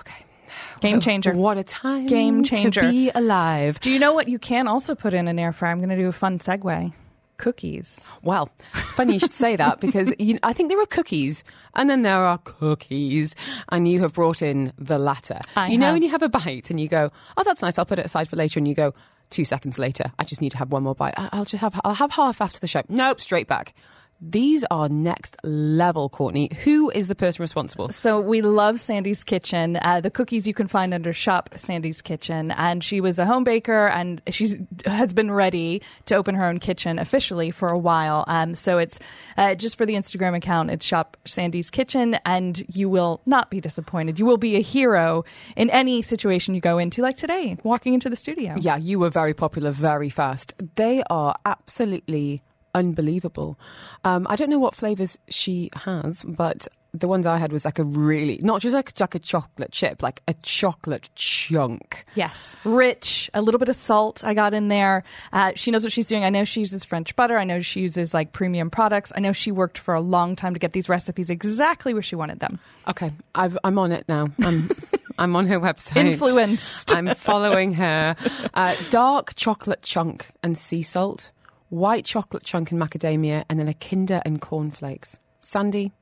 [0.00, 0.24] Okay.
[0.80, 1.34] Game changer.
[1.34, 2.80] What a time Game changer.
[2.80, 3.78] to be alive.
[3.80, 5.70] Do you know what you can also put in an air fryer?
[5.72, 6.90] I'm going to do a fun segue.
[7.36, 8.08] Cookies.
[8.22, 8.48] Well,
[8.94, 12.24] funny you should say that because you, I think there are cookies and then there
[12.24, 13.34] are cookies,
[13.68, 15.38] and you have brought in the latter.
[15.54, 15.94] I you know, have.
[15.96, 17.76] when you have a bite and you go, "Oh, that's nice.
[17.78, 18.94] I'll put it aside for later," and you go,
[19.30, 21.14] two seconds later, "I just need to have one more bite.
[21.16, 23.74] I'll just have I'll have half after the show." Nope, straight back.
[24.20, 26.50] These are next level, Courtney.
[26.64, 27.90] Who is the person responsible?
[27.90, 29.76] So we love Sandy's Kitchen.
[29.82, 33.44] Uh, the cookies you can find under Shop Sandy's Kitchen, and she was a home
[33.44, 34.48] baker, and she
[34.86, 38.24] has been ready to open her own kitchen officially for a while.
[38.26, 38.98] Um, so it's
[39.36, 40.70] uh, just for the Instagram account.
[40.70, 44.18] It's Shop Sandy's Kitchen, and you will not be disappointed.
[44.18, 45.24] You will be a hero
[45.56, 48.54] in any situation you go into, like today, walking into the studio.
[48.58, 50.54] Yeah, you were very popular very fast.
[50.76, 52.42] They are absolutely
[52.74, 53.58] unbelievable.
[54.04, 57.78] Um, I don't know what flavors she has, but the ones I had was like
[57.78, 62.04] a really not just like, like a chocolate chip, like a chocolate chunk.
[62.14, 65.02] Yes, rich, a little bit of salt I got in there.
[65.32, 66.24] Uh, she knows what she's doing.
[66.24, 67.36] I know she uses French butter.
[67.36, 69.12] I know she uses like premium products.
[69.14, 72.16] I know she worked for a long time to get these recipes exactly where she
[72.16, 72.60] wanted them.
[72.86, 74.28] Okay, I've, I'm on it now.
[74.42, 74.68] I'm
[75.18, 75.96] I'm on her website.
[75.96, 76.92] Influenced.
[76.92, 78.16] I'm following her.
[78.52, 81.30] Uh, dark chocolate chunk and sea salt,
[81.68, 85.18] white chocolate chunk and macadamia, and then a Kinder and cornflakes.
[85.40, 85.92] Sandy,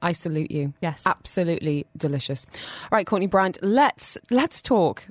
[0.00, 0.74] I salute you.
[0.80, 1.02] Yes.
[1.06, 2.46] absolutely delicious.
[2.84, 5.06] All right, Courtney Brandt, let's let's talk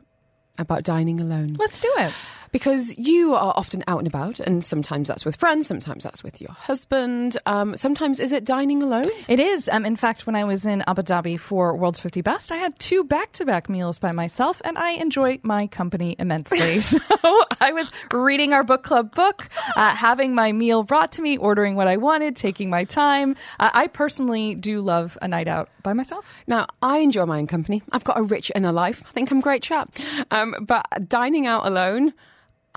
[0.58, 2.13] about dining alone Let's do it.
[2.56, 6.39] Because you are often out and about, and sometimes that's with friends, sometimes that's with
[6.39, 7.38] your husband.
[7.46, 9.10] Um, sometimes is it dining alone?
[9.28, 9.68] It is.
[9.68, 12.80] Um, in fact, when I was in Abu Dhabi for World's 50 Best, I had
[12.80, 16.80] two back to back meals by myself, and I enjoy my company immensely.
[16.82, 16.98] so
[17.60, 21.76] I was reading our book club book, uh, having my meal brought to me, ordering
[21.76, 23.36] what I wanted, taking my time.
[23.60, 26.34] Uh, I personally do love a night out by myself.
[26.48, 27.84] Now, I enjoy my own company.
[27.91, 29.04] I've got a rich inner life.
[29.06, 29.94] I think I'm a great chap.
[30.32, 32.13] Um, but dining out alone,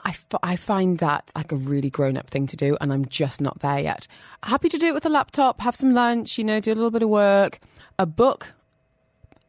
[0.05, 3.05] I, f- I find that like a really grown up thing to do, and I'm
[3.07, 4.07] just not there yet.
[4.43, 6.91] Happy to do it with a laptop, have some lunch, you know, do a little
[6.91, 7.61] bit of work.
[7.99, 8.53] A book,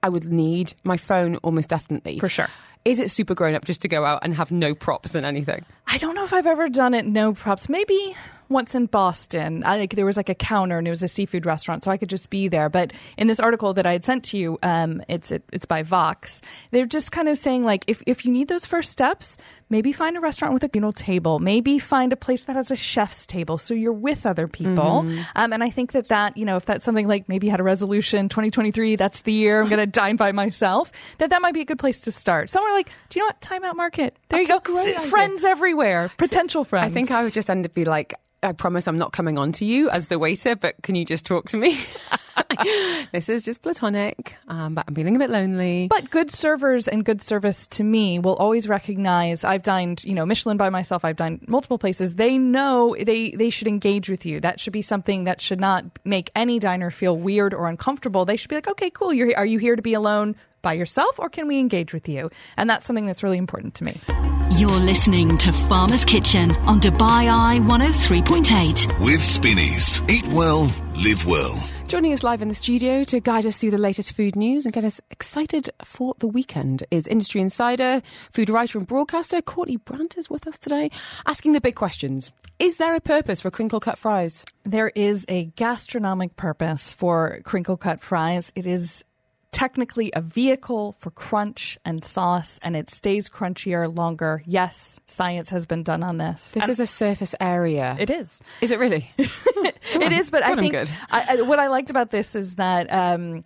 [0.01, 0.73] I would need.
[0.83, 2.19] My phone, almost definitely.
[2.19, 2.47] For sure.
[2.85, 5.65] Is it super grown up just to go out and have no props and anything?
[5.88, 7.69] I don't know if I've ever done it no props.
[7.69, 8.15] Maybe
[8.49, 9.63] once in Boston.
[9.63, 11.97] I, like there was like a counter and it was a seafood restaurant, so I
[11.97, 12.69] could just be there.
[12.69, 15.83] But in this article that I had sent to you, um, it's it, it's by
[15.83, 16.41] Vox.
[16.71, 19.38] They're just kind of saying like if if you need those first steps,
[19.69, 21.39] maybe find a restaurant with a communal table.
[21.39, 25.05] Maybe find a place that has a chef's table, so you're with other people.
[25.35, 27.59] Um, and I think that that you know if that's something like maybe you had
[27.59, 30.91] a resolution 2023, that's the year I'm going to dine by myself.
[31.19, 32.49] That that might be a good place to start.
[32.49, 33.41] Somewhere like, do you know what?
[33.41, 34.17] Timeout Market.
[34.29, 34.73] There That's you go.
[34.73, 35.09] great S- idea.
[35.09, 36.12] Friends everywhere.
[36.17, 36.91] Potential friends.
[36.91, 39.52] I think I would just end up be like, I promise I'm not coming on
[39.54, 41.80] to you as the waiter, but can you just talk to me?
[43.12, 45.88] this is just platonic, um, but I'm feeling a bit lonely.
[45.88, 49.43] But good servers and good service to me will always recognize.
[49.43, 51.06] I've dined, you know, Michelin by myself.
[51.06, 52.15] I've dined multiple places.
[52.15, 54.39] They know they they should engage with you.
[54.39, 58.25] That should be something that should not make any diner feel weird or uncomfortable.
[58.25, 59.13] They should be like, okay, cool.
[59.13, 62.30] You're are you here to be alone by yourself, or can we engage with you?
[62.58, 64.29] And that's something that's really important to me.
[64.53, 69.05] You're listening to Farmer's Kitchen on Dubai Eye 103.8.
[69.05, 70.01] With Spinneys.
[70.09, 71.55] Eat well, live well.
[71.88, 74.73] Joining us live in the studio to guide us through the latest food news and
[74.73, 80.17] get us excited for the weekend is industry insider, food writer and broadcaster Courtney Brandt
[80.17, 80.89] is with us today,
[81.27, 82.31] asking the big questions.
[82.57, 84.45] Is there a purpose for crinkle cut fries?
[84.63, 88.51] There is a gastronomic purpose for crinkle cut fries.
[88.55, 89.03] It is
[89.51, 94.43] technically a vehicle for crunch and sauce, and it stays crunchier longer.
[94.45, 96.51] Yes, science has been done on this.
[96.51, 97.95] This And is a surface area.
[97.99, 98.41] it is.
[98.62, 99.09] Is it really?
[99.17, 100.91] it is, but I God, I'm think good.
[101.09, 103.43] I, I, what I liked about this is that um,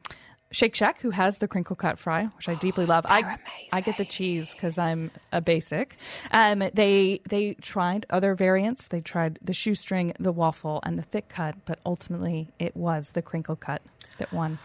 [0.51, 3.37] Shake Shack, who has the crinkle cut fry, which I deeply love, I
[3.71, 5.97] I get the cheese because I'm a basic.
[6.31, 8.87] Um, they they tried other variants.
[8.87, 13.21] They tried the shoestring, the waffle, and the thick cut, but ultimately it was the
[13.21, 13.81] crinkle cut
[14.17, 14.59] that won.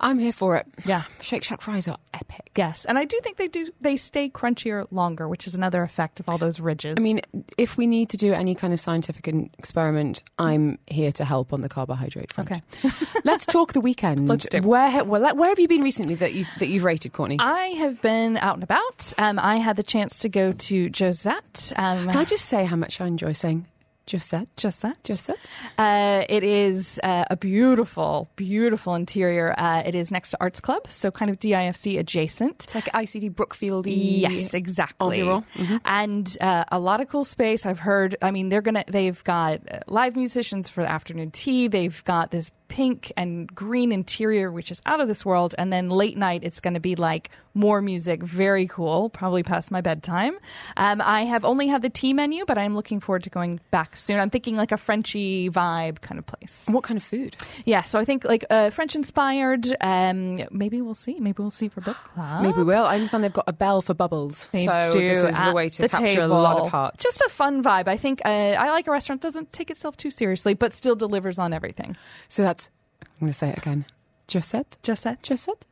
[0.00, 0.66] I'm here for it.
[0.84, 1.04] Yeah.
[1.20, 2.52] Shake Shack fries are epic.
[2.56, 3.66] Yes, and I do think they do.
[3.80, 6.96] They stay crunchier longer, which is another effect of all those ridges.
[6.98, 7.20] I mean,
[7.56, 9.26] if we need to do any kind of scientific
[9.58, 12.50] experiment, I'm here to help on the carbohydrate front.
[12.50, 12.62] Okay.
[13.24, 14.28] Let's talk the weekend.
[14.28, 14.60] Let's do.
[14.60, 17.38] Where well, where have you been recently that you that you've rated, Courtney?
[17.40, 19.12] I have been out and about.
[19.18, 21.72] Um, I had the chance to go to Josette.
[21.76, 23.66] Um, Can I just say how much I enjoy saying
[24.10, 24.48] Josette?
[24.56, 24.96] Josette?
[25.06, 25.38] Josette?
[25.78, 29.54] Uh, it is uh, a beautiful, beautiful interior.
[29.58, 32.64] Uh, it is next to Arts Club, so kind of DIFC adjacent.
[32.64, 33.86] It's like ICD Brookfield.
[33.86, 35.18] Yes, exactly.
[35.18, 35.80] Mhm.
[35.84, 37.66] And uh, a lot of cool space.
[37.66, 38.16] I've heard.
[38.22, 38.84] I mean, they're gonna.
[38.88, 41.68] They've got uh, live musicians for the afternoon tea.
[41.68, 45.54] They've got this pink and green interior, which is out of this world.
[45.58, 48.22] And then late night, it's going to be like more music.
[48.22, 49.10] Very cool.
[49.10, 50.38] Probably past my bedtime.
[50.76, 53.96] Um, I have only had the tea menu, but I'm looking forward to going back
[53.96, 54.20] soon.
[54.20, 56.66] I'm thinking like a Frenchy vibe kind of place.
[56.70, 57.36] What kind of food?
[57.64, 59.66] Yeah, so I think like uh, French inspired.
[59.80, 61.18] Um, maybe we'll see.
[61.18, 62.42] Maybe we'll see for book club.
[62.42, 62.84] Maybe we will.
[62.84, 64.48] I understand they've got a bell for bubbles.
[64.52, 67.02] They so do this is the way to the capture a lot of hearts.
[67.02, 67.88] Just a fun vibe.
[67.88, 70.94] I think uh, I like a restaurant that doesn't take itself too seriously, but still
[70.94, 71.96] delivers on everything.
[72.28, 72.57] so that's
[73.02, 73.84] I'm going to say it again.
[74.30, 74.76] Josette?
[74.82, 75.22] Just that.
[75.26, 75.64] Josette?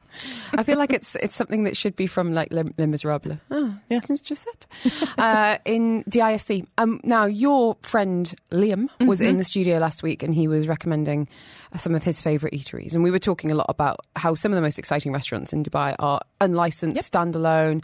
[0.54, 3.36] I feel like it's it's something that should be from like Les, Les Miserables.
[3.50, 4.00] Oh, Yeah.
[4.08, 4.66] it's Josette.
[5.18, 6.66] uh, in DIFC.
[6.78, 9.28] Um, now, your friend Liam was Mm-hmm.
[9.28, 11.28] in the studio last week and he was recommending
[11.74, 12.94] uh, some of his favourite eateries.
[12.94, 15.62] And we were talking a lot about how some of the most exciting restaurants in
[15.62, 17.82] Dubai are unlicensed, standalone.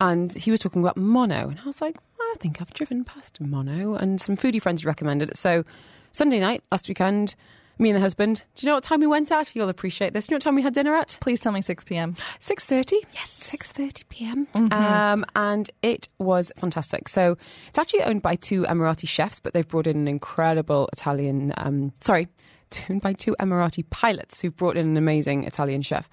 [0.00, 1.48] And he was talking about Mono.
[1.48, 3.94] And I was like, I think I've driven past Mono.
[3.94, 5.36] And some foodie friends recommended it.
[5.36, 5.64] So
[6.12, 7.34] Sunday night, last weekend,
[7.82, 9.54] me and the husband, do you know what time we went at?
[9.54, 10.26] You'll appreciate this.
[10.26, 11.18] Do you know what time we had dinner at?
[11.20, 12.14] Please tell me 6 p.m.
[12.38, 12.98] Six thirty.
[13.12, 14.46] Yes, six thirty p.m.
[14.54, 17.08] Um, and it was fantastic.
[17.08, 17.36] So
[17.68, 21.52] it's actually owned by two Emirati chefs, but they've brought in an incredible Italian.
[21.56, 22.28] Um, sorry,
[22.90, 26.08] owned by two Emirati pilots who've brought in an amazing Italian chef.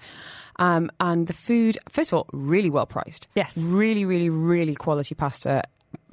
[0.56, 3.28] Um, and the food, first of all, really well priced.
[3.34, 3.56] Yes.
[3.56, 5.62] really, really, really quality pasta.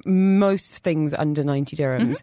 [0.06, 2.22] Most things under ninety dirhams.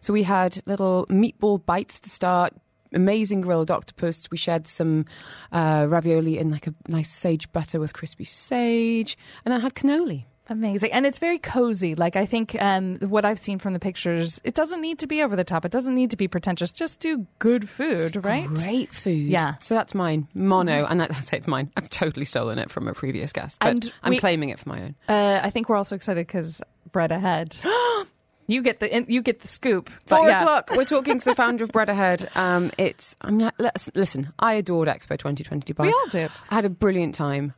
[0.00, 2.54] So we had little meatball bites to start,
[2.92, 4.28] amazing grilled octopus.
[4.30, 5.04] We shared some
[5.52, 10.24] uh, ravioli in like a nice sage butter with crispy sage, and then had cannoli.
[10.48, 10.92] Amazing.
[10.92, 11.96] And it's very cozy.
[11.96, 15.20] Like, I think um, what I've seen from the pictures, it doesn't need to be
[15.20, 15.64] over the top.
[15.64, 16.70] It doesn't need to be pretentious.
[16.70, 18.46] Just do good food, right?
[18.48, 19.28] Great food.
[19.28, 19.56] Yeah.
[19.60, 21.72] So that's mine, mono, and that, I say it's mine.
[21.76, 24.68] I've totally stolen it from a previous guest, but And I'm we- claiming it for
[24.68, 24.94] my own.
[25.08, 27.56] Uh, I think we're also excited because bread ahead.
[28.46, 29.90] you get the you get the scoop.
[30.06, 30.40] Four yeah.
[30.40, 30.70] o'clock.
[30.76, 32.28] We're talking to the founder of Bread Ahead.
[32.34, 33.16] Um, it's.
[33.20, 33.54] I'm not.
[33.94, 35.86] Listen, I adored Expo 2020 Dubai.
[35.86, 36.30] We all did.
[36.50, 37.54] I had a brilliant time.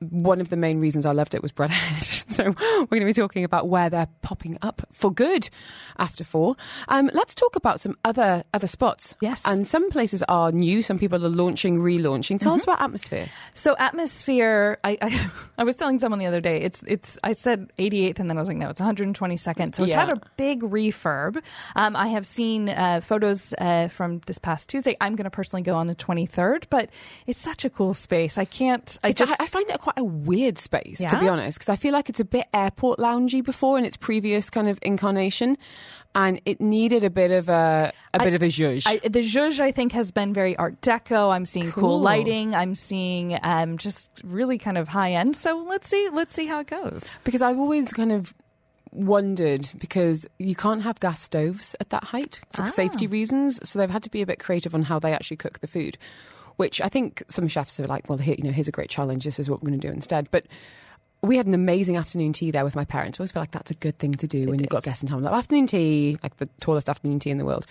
[0.00, 2.08] One of the main reasons I loved it was Bread Ahead.
[2.36, 5.48] so we're going to be talking about where they're popping up for good
[5.98, 6.56] after four.
[6.88, 9.14] Um, let's talk about some other other spots.
[9.20, 9.42] Yes.
[9.44, 10.82] And some places are new.
[10.82, 12.40] Some people are launching, relaunching.
[12.40, 13.28] Tell us about Atmosphere.
[13.54, 16.60] So atmosphere, I, I I was telling someone the other day.
[16.62, 19.74] It's it's I said 88th, and then I was like, no, it's 122nd.
[19.74, 20.04] So it's Yeah.
[20.06, 21.40] had a big refurb.
[21.76, 24.96] Um, I have seen uh, photos uh, from this past Tuesday.
[25.00, 26.88] I'm going to personally go on the 23rd, but
[27.26, 28.38] it's such a cool space.
[28.38, 28.98] I can't.
[29.04, 31.68] I It's- just I, I find it quite a weird space, to be honest, because
[31.68, 35.58] I feel like it's a bit airport loungy before in its previous kind of incarnation,
[36.14, 38.84] and it needed a bit of a a bit of a zhuzh.
[38.86, 41.30] I, the zhuzh, I think, has been very Art Deco.
[41.34, 42.00] I'm seeing cool, Cool.
[42.00, 42.54] lighting.
[42.54, 45.36] I'm seeing um, just really kind of high end.
[45.36, 47.14] So let's see, let's see how it goes.
[47.24, 48.32] because I've always kind of
[48.94, 52.66] wondered because you can't have gas stoves at that height for Ah.
[52.66, 55.60] safety reasons, so they've had to be a bit creative on how they actually cook
[55.60, 55.96] the food.
[56.56, 59.24] Which I think some chefs are like, well, here, you know, here's a great challenge.
[59.24, 60.28] This is what we're going to do instead.
[60.30, 60.44] But
[61.22, 63.18] we had an amazing afternoon tea there with my parents.
[63.18, 65.08] I always feel like that's a good thing to do when you've got guests in
[65.08, 65.22] town.
[65.22, 67.66] Like afternoon tea, like the tallest afternoon tea in the world.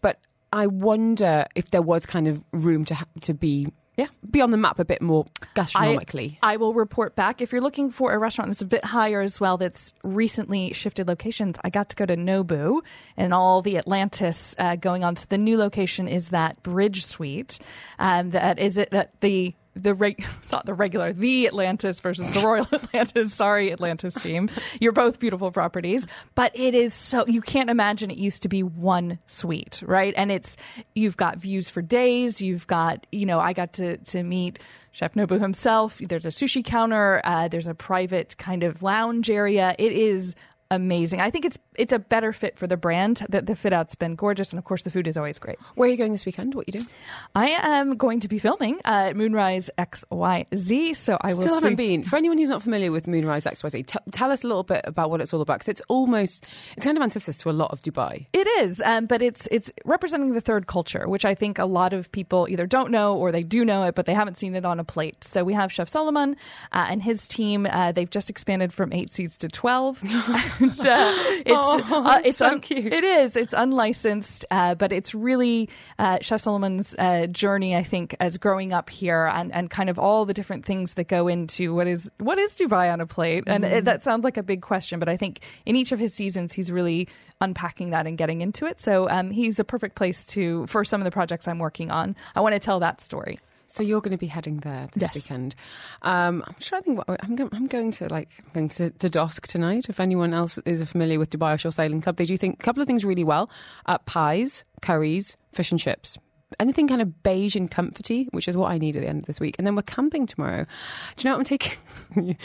[0.00, 0.18] But
[0.52, 4.52] I wonder if there was kind of room to ha- to be yeah be on
[4.52, 6.38] the map a bit more gastronomically.
[6.42, 7.42] I will report back.
[7.42, 11.08] If you're looking for a restaurant that's a bit higher as well, that's recently shifted
[11.08, 12.80] locations, I got to go to Nobu
[13.18, 17.58] and all the Atlantis uh, going on to the new location is that Bridge Suite.
[17.98, 22.30] Um, that is it that the the reg- it's not the regular the Atlantis versus
[22.30, 23.34] the Royal Atlantis.
[23.34, 24.50] Sorry, Atlantis team.
[24.80, 28.62] You're both beautiful properties, but it is so you can't imagine it used to be
[28.62, 30.14] one suite, right?
[30.16, 30.56] And it's
[30.94, 32.40] you've got views for days.
[32.42, 34.58] You've got you know I got to to meet
[34.92, 35.98] Chef Nobu himself.
[35.98, 37.20] There's a sushi counter.
[37.24, 39.74] Uh, there's a private kind of lounge area.
[39.78, 40.34] It is
[40.70, 41.20] amazing.
[41.20, 43.24] I think it's it's a better fit for the brand.
[43.28, 45.58] The, the fit out's been gorgeous, and of course, the food is always great.
[45.74, 46.54] Where are you going this weekend?
[46.54, 46.88] What are you doing?
[47.34, 51.74] I am going to be filming at Moonrise XYZ, so I will Still haven't see-
[51.76, 52.04] been.
[52.04, 55.10] For anyone who's not familiar with Moonrise XYZ, t- tell us a little bit about
[55.10, 57.82] what it's all about because it's almost it's kind of antithesis to a lot of
[57.82, 58.26] Dubai.
[58.32, 61.92] It is, um, but it's it's representing the third culture, which I think a lot
[61.92, 64.64] of people either don't know or they do know it, but they haven't seen it
[64.64, 65.24] on a plate.
[65.24, 66.36] So we have Chef Solomon
[66.72, 67.66] uh, and his team.
[67.66, 70.00] Uh, they've just expanded from eight seats to twelve.
[70.02, 71.14] and, uh,
[71.46, 71.52] it's
[71.90, 72.92] Oh, uh, it's so cute.
[72.92, 73.36] It is.
[73.36, 77.76] It's unlicensed, uh, but it's really uh, Chef Solomon's uh, journey.
[77.76, 81.08] I think as growing up here and, and kind of all the different things that
[81.08, 83.74] go into what is what is Dubai on a plate, and Mm-hmm.
[83.74, 86.52] it, that sounds like a big question, but I think in each of his seasons
[86.52, 87.08] he's really
[87.40, 88.80] unpacking that and getting into it.
[88.80, 92.16] So um, he's a perfect place to for some of the projects I'm working on.
[92.34, 93.38] I want to tell that story.
[93.70, 95.14] So you're going to be heading there this Yes.
[95.14, 95.54] weekend.
[96.02, 96.98] Um, I'm trying to think.
[97.06, 99.86] What, I'm, going, I'm going to like I'm going to, to Dosk tonight.
[99.88, 102.80] If anyone else is familiar with Dubai Offshore Sailing Club, they do think a couple
[102.82, 103.50] of things really well:
[103.86, 106.16] uh, pies, curries, fish and chips.
[106.58, 109.26] Anything kind of beige and comforty, which is what I need at the end of
[109.26, 109.56] this week.
[109.58, 110.64] And then we're camping tomorrow.
[110.64, 111.76] Do you know what I'm taking?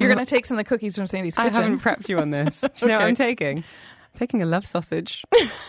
[0.00, 2.30] You're going to take some of the cookies from Sandy's I haven't prepped you on
[2.30, 2.62] this.
[2.62, 3.58] Do you know what I'm taking?
[3.58, 5.24] I'm taking a love sausage.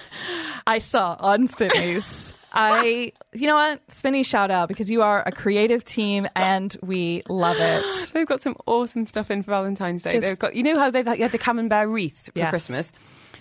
[0.68, 2.34] I saw on Spinneys.
[2.56, 7.22] I, you know what, Spinny, shout out because you are a creative team and we
[7.28, 8.14] love it.
[8.14, 10.12] They've got some awesome stuff in for Valentine's Day.
[10.14, 12.50] Just- they've got, you know how they've had the camembert wreath for Yes.
[12.50, 12.92] Christmas.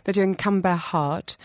[0.05, 1.37] They're doing camembert heart.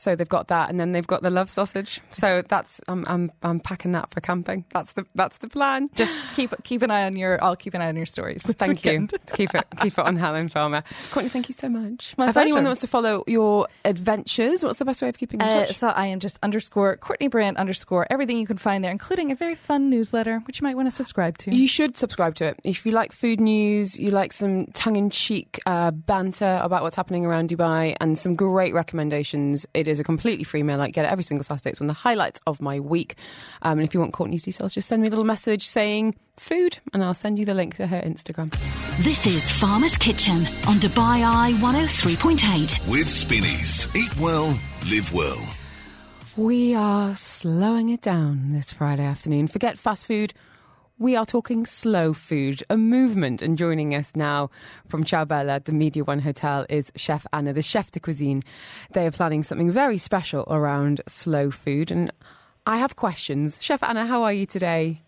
[0.00, 2.00] So they've got that, and then they've got the love sausage.
[2.10, 4.64] So that's I'm I'm I'm packing that for camping.
[4.72, 5.90] That's the that's the plan.
[5.94, 7.42] Just keep keep an eye on your.
[7.42, 8.42] I'll keep an eye on your stories.
[8.42, 8.90] this Thank you.
[8.92, 9.10] weekend.
[9.26, 10.82] To keep it keep it on Helen Farmer.
[11.10, 12.14] Courtney, thank you so much.
[12.18, 12.62] My if anyone pleasure.
[12.64, 15.76] that wants to follow your adventures, what's the best way of keeping in Uh, touch?
[15.76, 19.34] so I am just underscore Courtney Brandt underscore everything you can find there, including a
[19.34, 21.54] very fun newsletter which you might want to subscribe to.
[21.54, 22.60] You should subscribe to it.
[22.64, 26.96] If you like food news, you like some tongue in cheek uh, banter about what's
[26.96, 30.80] happening around Dubai, and some great recommendations, it is a completely free mail.
[30.80, 31.70] I get it every single Saturday.
[31.70, 33.16] It's one of the highlights of my week.
[33.62, 36.78] Um, and if you want Courtney's details, just send me a little message saying food,
[36.92, 38.54] and I'll send you the link to her Instagram.
[39.00, 42.90] This is Farmer's Kitchen on Dubai Eye 103.8.
[42.90, 43.88] With Spinneys.
[43.94, 44.58] Eat well,
[44.90, 45.38] live well.
[46.36, 49.48] We are slowing it down this Friday afternoon.
[49.48, 50.32] Forget fast food.
[51.00, 53.40] We are talking slow food, a movement.
[53.40, 54.50] And joining us now
[54.86, 58.42] from Ciao Bella, the Media One Hotel, is Chef Anna, the chef de cuisine.
[58.92, 61.90] They are planning something very special around slow food.
[61.90, 62.12] And
[62.66, 63.58] I have questions.
[63.62, 65.00] Chef Anna, how are you today?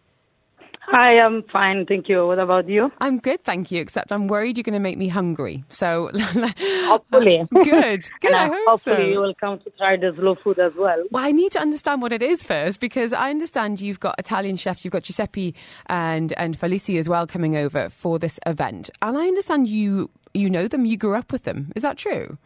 [0.86, 2.26] Hi, I'm fine, thank you.
[2.26, 2.90] What about you?
[3.00, 5.64] I'm good, thank you, except I'm worried you're going to make me hungry.
[5.68, 7.46] So, Hopefully.
[7.62, 8.02] good.
[8.20, 9.02] Good, and I hope hopefully so.
[9.02, 11.02] you will come to try the slow food as well.
[11.10, 14.56] Well, I need to understand what it is first because I understand you've got Italian
[14.56, 15.54] chefs, you've got Giuseppe
[15.86, 20.50] and and Felici as well coming over for this event, and I understand you you
[20.50, 21.72] know them, you grew up with them.
[21.76, 22.38] Is that true?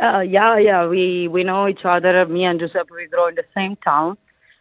[0.00, 2.24] Uh, yeah, yeah, we we know each other.
[2.26, 4.16] Me and Giuseppe we grow in the same town.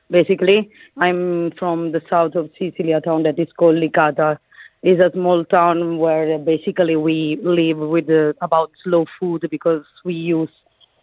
[0.09, 4.37] Basically, I'm from the south of Sicily, a town that is called Licata.
[4.83, 10.13] It's a small town where basically we live with uh, about slow food because we
[10.13, 10.49] use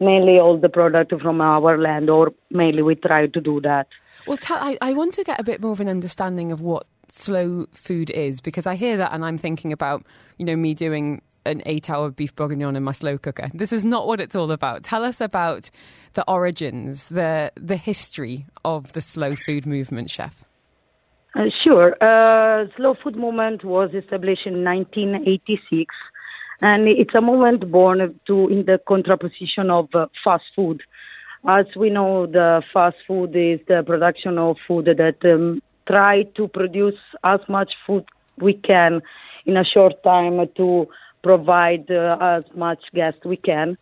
[0.00, 3.86] mainly all the product from our land, or mainly we try to do that.
[4.26, 6.86] Well, tell, I, I want to get a bit more of an understanding of what
[7.08, 10.06] slow food is because I hear that and I'm thinking about,
[10.38, 13.50] you know, me doing an eight hour beef bourguignon in my slow cooker.
[13.54, 14.82] This is not what it's all about.
[14.82, 15.70] Tell us about
[16.14, 20.44] the origins, the the history of the slow food movement, chef.
[21.36, 21.96] Uh, sure.
[22.00, 25.92] Uh, slow food movement was established in 1986,
[26.62, 30.82] and it's a movement born to in the contraposition of uh, fast food.
[31.46, 36.48] As we know, the fast food is the production of food that um, try to
[36.48, 38.04] produce as much food
[38.38, 39.02] we can
[39.44, 40.86] in a short time to
[41.28, 43.76] provide uh, as much guest we can.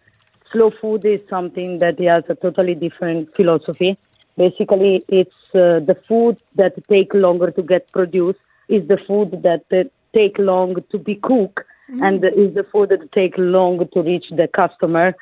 [0.52, 3.98] Slow food is something that has a totally different philosophy.
[4.36, 8.38] Basically, it's uh, the food that take longer to get produced
[8.68, 9.84] is the food that uh,
[10.18, 11.64] take long to be cooked
[12.00, 15.14] and is the food that take long to reach the customer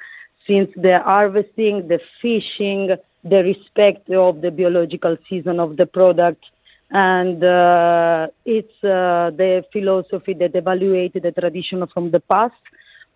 [0.47, 6.45] since the harvesting, the fishing, the respect of the biological season of the product,
[6.91, 12.55] and uh, it's uh, the philosophy that evaluated the tradition from the past,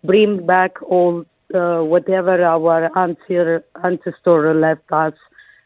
[0.03, 5.13] bring back all uh, whatever our ancestor, left us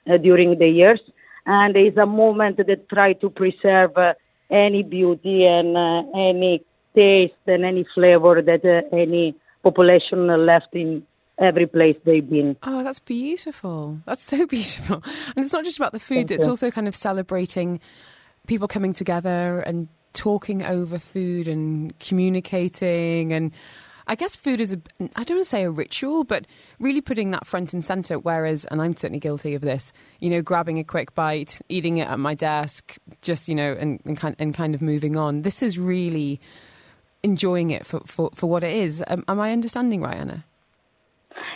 [0.09, 0.99] uh, during the years,
[1.45, 4.13] and it's a moment that try to preserve uh,
[4.49, 6.63] any beauty and uh, any
[6.95, 11.03] taste and any flavor that any population left in
[11.39, 12.57] every place they've been.
[12.63, 13.99] Oh, that's beautiful.
[14.05, 15.03] That's so beautiful.
[15.35, 16.49] And it's not just about the food, Thank it's you.
[16.49, 17.79] also kind of celebrating
[18.47, 23.51] people coming together and talking over food and communicating and
[24.09, 24.81] I guess food is a,
[25.15, 26.47] I don't want to say a ritual, but
[26.79, 28.17] really putting that front and center.
[28.17, 32.07] Whereas, and I'm certainly guilty of this, you know, grabbing a quick bite, eating it
[32.07, 35.43] at my desk, just, you know, and, and, kind, and kind of moving on.
[35.43, 36.41] This is really
[37.21, 39.03] enjoying it for, for, for what it is.
[39.05, 40.43] Um, am I understanding right, Anna?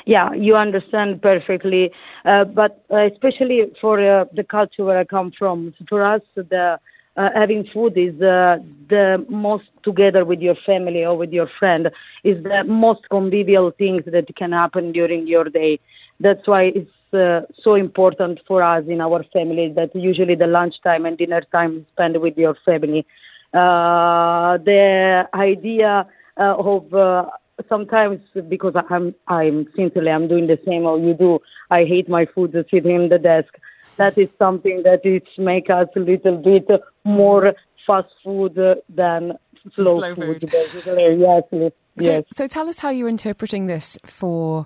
[0.05, 1.91] Yeah, you understand perfectly.
[2.25, 6.79] Uh, but uh, especially for uh, the culture where I come from, for us, the
[7.15, 8.57] uh, having food is uh,
[8.89, 11.89] the most together with your family or with your friend
[12.23, 15.79] is the most convivial things that can happen during your day.
[16.19, 21.05] That's why it's uh, so important for us in our family that usually the lunchtime
[21.05, 23.05] and dinner time spent with your family.
[23.53, 27.25] Uh, the idea uh, of uh,
[27.69, 31.39] sometimes because I'm I'm simply I'm doing the same or you do.
[31.69, 33.53] I hate my food sitting in the desk
[33.97, 36.67] that is something that it make us a little bit
[37.03, 37.53] more
[37.85, 38.55] fast food
[38.89, 39.33] than
[39.75, 40.41] slow, Slow food.
[40.41, 40.51] food.
[40.51, 41.71] Basically, yes, yes.
[41.99, 44.65] So, so tell us how you're interpreting this for,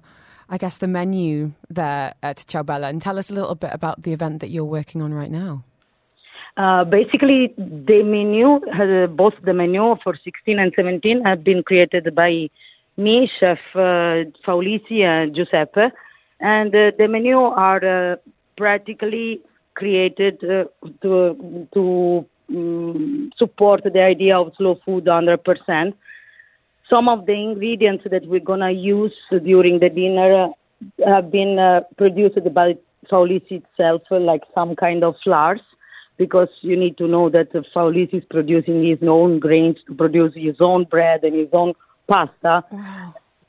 [0.49, 4.03] I guess, the menu there at Ciao Bella, and tell us a little bit about
[4.03, 5.63] the event that you're working on right now.
[6.55, 12.15] Uh, basically, the menu, uh, both the menu for 16 and 17 have been created
[12.15, 12.49] by
[12.97, 15.93] me, Chef uh, Faulisi and Giuseppe.
[16.39, 18.15] And uh, the menu are uh,
[18.57, 19.41] practically
[19.75, 20.65] created uh,
[21.01, 25.93] to, to um, support the idea of slow food 100%.
[26.89, 30.49] Some of the ingredients that we're going to use during the dinner
[31.05, 32.75] have been uh, produced by
[33.11, 35.61] Faulisi itself, like some kind of flours
[36.17, 40.55] because you need to know that Faulis is producing his own grains to produce his
[40.59, 41.73] own bread and his own
[42.07, 42.63] pasta.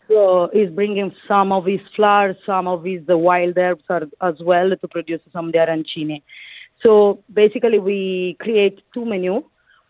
[0.08, 4.36] So he's bringing some of his flour, some of his the wild herbs are, as
[4.40, 6.22] well to produce some of the arancini.
[6.82, 9.42] So basically, we create two menu.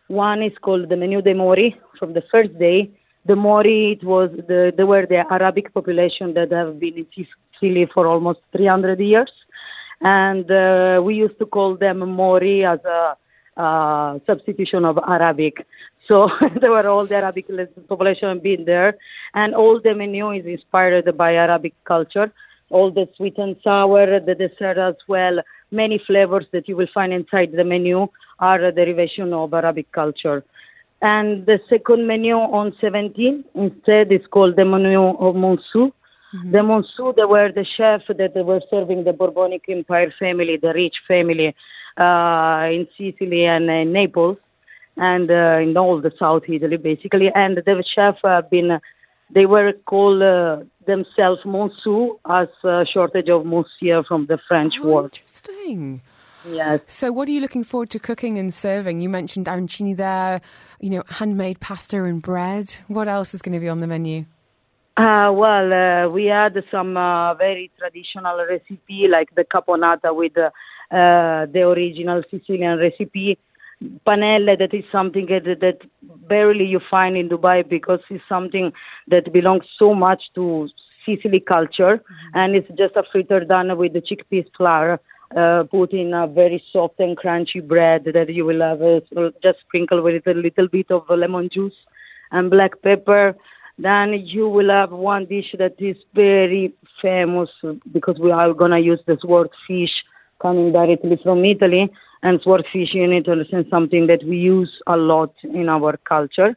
[0.08, 2.90] One is called the menu de Mori from the first day.
[3.26, 7.86] The Mori, it was the they were the Arabic population that have been in Sicily
[7.92, 9.30] for almost 300 years
[10.00, 13.16] and uh, we used to call them Mori as a
[13.56, 15.66] uh, substitution of Arabic.
[16.08, 16.30] So
[16.60, 17.46] there were all the Arabic
[17.88, 18.96] population being there,
[19.34, 22.32] and all the menu is inspired by Arabic culture.
[22.70, 25.40] All the sweet and sour, the dessert as well,
[25.70, 30.44] many flavors that you will find inside the menu are a derivation of Arabic culture.
[31.00, 35.92] And the second menu on 17 instead is called the menu of Monsu.
[36.32, 40.74] The Monsu, they were the chef that they were serving the Bourbonic Empire family, the
[40.74, 41.54] rich family
[41.96, 44.38] uh, in Sicily and in Naples,
[44.98, 47.30] and uh, in all the South Italy, basically.
[47.34, 48.80] And the chef have been,
[49.32, 54.88] they were called uh, themselves Monsu as a shortage of Monsieur from the French Oh,
[54.88, 55.04] word.
[55.14, 56.02] interesting.
[56.46, 56.80] Yes.
[56.86, 59.00] So, what are you looking forward to cooking and serving?
[59.00, 60.40] You mentioned arancini there,
[60.80, 62.76] you know, handmade pasta and bread.
[62.86, 64.24] What else is going to be on the menu?
[64.96, 70.50] Uh, well, uh, we had some uh, very traditional recipe like the caponata with uh,
[70.94, 73.38] uh, the original Sicilian recipe.
[74.06, 75.78] Panelle, that is something that, that
[76.28, 78.72] barely you find in Dubai because it's something
[79.06, 80.68] that belongs so much to
[81.06, 82.02] Sicily culture,
[82.34, 85.00] and it's just a fritter done with the chickpeas flour,
[85.34, 89.60] uh, put in a very soft and crunchy bread that you will have uh, just
[89.60, 91.72] sprinkle with a little bit of lemon juice
[92.32, 93.34] and black pepper.
[93.78, 97.48] Then you will have one dish that is very famous
[97.92, 99.94] because we are gonna use this word swordfish
[100.40, 101.90] coming directly from Italy,
[102.22, 106.56] and swordfish in Italy is something that we use a lot in our culture.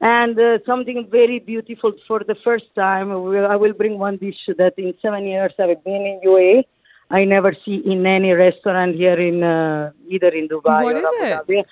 [0.00, 4.74] And uh, something very beautiful for the first time, I will bring one dish that
[4.76, 6.64] in seven years I've been in UAE.
[7.10, 11.32] I never see in any restaurant here in uh, either in Dubai What or is
[11.32, 11.66] Abu it?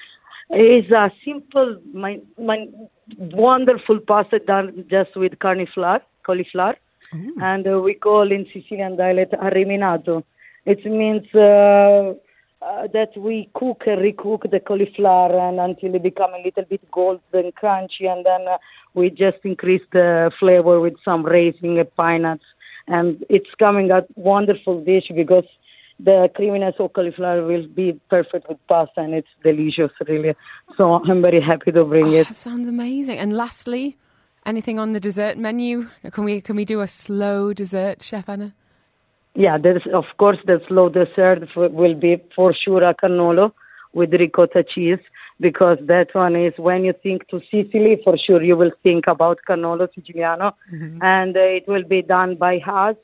[0.51, 2.69] It's a simple, my, my
[3.19, 6.77] wonderful pasta done just with cauliflower, cauliflower,
[7.43, 10.23] and uh, we call in Sicilian dialect arriminato.
[10.67, 12.15] It means uh,
[12.65, 16.81] uh, that we cook and recook the cauliflower and until it become a little bit
[16.91, 18.57] golden crunchy, and then uh,
[18.95, 22.45] we just increase the flavor with some raisin and pine nuts,
[22.89, 25.45] and it's coming a wonderful dish because
[26.01, 30.35] the creaminess of cauliflower will be perfect with pasta, and it's delicious, really.
[30.77, 32.29] So I'm very happy to bring Oh, it.
[32.29, 33.19] that sounds amazing.
[33.19, 33.97] And lastly,
[34.47, 35.89] anything on the dessert menu?
[36.11, 38.55] Can we can we do a slow dessert, Chef Anna?
[39.35, 43.53] Yeah, there's of course the slow dessert will be for sure a cannolo
[43.93, 45.01] with ricotta cheese
[45.41, 49.39] because that one is when you think to Sicily, for sure you will think about
[49.49, 50.53] cannolo siciliano,
[51.03, 52.97] and uh, it will be done by us,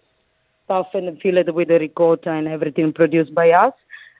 [0.64, 3.72] stuffed and filled with the ricotta and everything produced by us.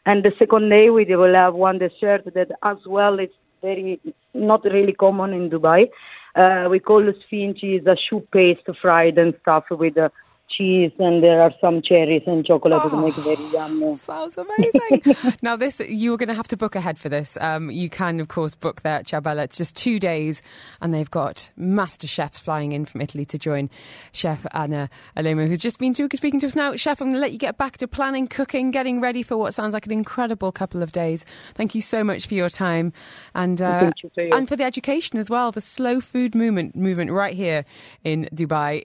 [0.05, 3.31] And the second day we will have one dessert that as well is
[3.63, 4.01] very
[4.35, 5.89] not really common in Dubai.
[6.35, 10.09] Uh, we call the sphinx is a choux paste fried and stuff with uh,
[10.57, 13.97] cheese, and there are some cherries and chocolate to make very yummy.
[13.97, 15.35] Sounds amazing.
[15.43, 17.37] now, this you are going to have to book ahead for this.
[17.41, 19.43] Um, you can, of course, book there at Ciao Bella.
[19.43, 20.43] It's just two days,
[20.81, 23.71] and they've got master chefs flying in from Italy to join
[24.13, 26.77] Chef Anna Alemo, who's just been speaking to us now.
[26.77, 29.55] Chef, I'm going to let you get back to planning, cooking, getting ready for what
[29.55, 31.25] sounds like an incredible couple of days.
[31.55, 32.93] Thank you so much for your time,
[33.35, 35.53] and uh, you for and for the education as well.
[35.53, 37.65] The slow food movement movement right here
[38.05, 38.85] in Dubai.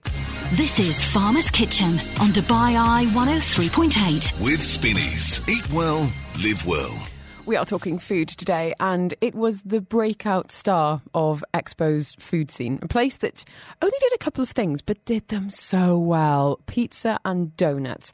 [0.54, 4.44] This is Farmer's Kitchen on Dubai Eye 103.8.
[4.44, 5.42] With Spinneys.
[5.50, 6.10] Eat well,
[6.42, 7.08] live well.
[7.48, 12.78] We are talking food today, and it was the breakout star of Expo's food scene.
[12.84, 13.44] A place that
[13.82, 18.14] only did a couple of things, but did them so well pizza and donuts.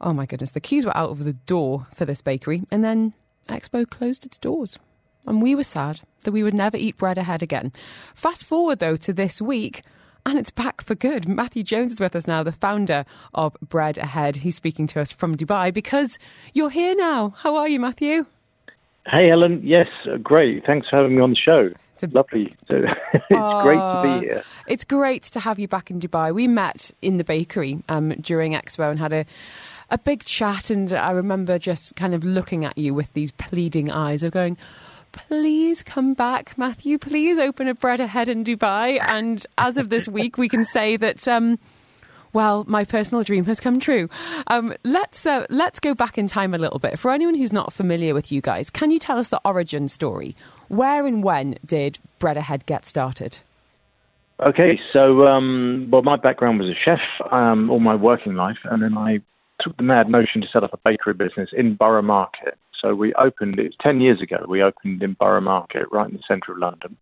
[0.00, 3.14] Oh my goodness, the queues were out of the door for this bakery, and then
[3.48, 4.78] Expo closed its doors.
[5.24, 7.72] And we were sad that we would never eat bread ahead again.
[8.12, 9.82] Fast forward, though, to this week.
[10.26, 11.28] And it's back for good.
[11.28, 13.04] Matthew Jones is with us now, the founder
[13.34, 14.36] of Bread Ahead.
[14.36, 16.18] He's speaking to us from Dubai because
[16.54, 17.34] you're here now.
[17.38, 18.24] How are you, Matthew?
[19.06, 19.60] Hey, Ellen.
[19.62, 20.64] Yes, uh, great.
[20.64, 21.70] Thanks for having me on the show.
[22.02, 22.54] a- Lovely.
[22.68, 24.44] So, it's great to Uh, be here.
[24.66, 26.34] It's great to have you back in Dubai.
[26.34, 29.24] We met in the bakery um, during Expo and had a
[29.90, 33.90] a big chat, and I remember just kind of looking at you with these pleading
[33.90, 34.56] eyes of going.
[35.14, 36.98] Please come back, Matthew.
[36.98, 39.00] Please open a bread ahead in Dubai.
[39.00, 41.58] And as of this week, we can say that, um,
[42.32, 44.10] well, my personal dream has come true.
[44.48, 46.98] Um, let's uh, let's go back in time a little bit.
[46.98, 50.34] For anyone who's not familiar with you guys, can you tell us the origin story?
[50.68, 53.38] Where and when did Bread Ahead get started?
[54.40, 56.98] Okay, so, um, well, my background was a chef
[57.30, 59.20] um, all my working life, and then I
[59.62, 62.58] took the mad notion to set up a bakery business in Borough Market.
[62.84, 64.44] So we opened it 10 years ago.
[64.46, 66.98] We opened in Borough Market, right in the centre of London.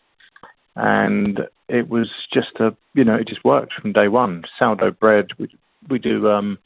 [0.76, 4.44] And it was just a, you know, it just worked from day one.
[4.60, 5.48] Sourdough bread, we,
[5.88, 6.58] we do um,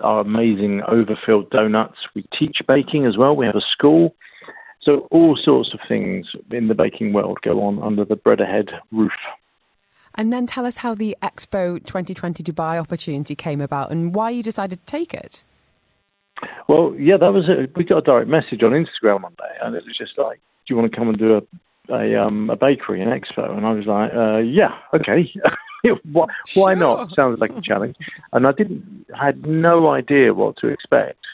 [0.00, 1.98] our amazing overfilled donuts.
[2.14, 3.36] We teach baking as well.
[3.36, 4.14] We have a school.
[4.80, 8.70] So all sorts of things in the baking world go on under the Bread Ahead
[8.90, 9.12] roof.
[10.14, 14.42] And then tell us how the Expo 2020 Dubai opportunity came about and why you
[14.42, 15.44] decided to take it.
[16.68, 19.74] Well, yeah, that was a, we got a direct message on Instagram one day, and
[19.74, 21.42] it was just like, "Do you want to come and do a
[21.92, 25.32] a, um, a bakery in Expo?" And I was like, uh, "Yeah, okay,
[26.12, 27.96] why, why not?" Sounds like a challenge,
[28.32, 31.24] and I didn't I had no idea what to expect.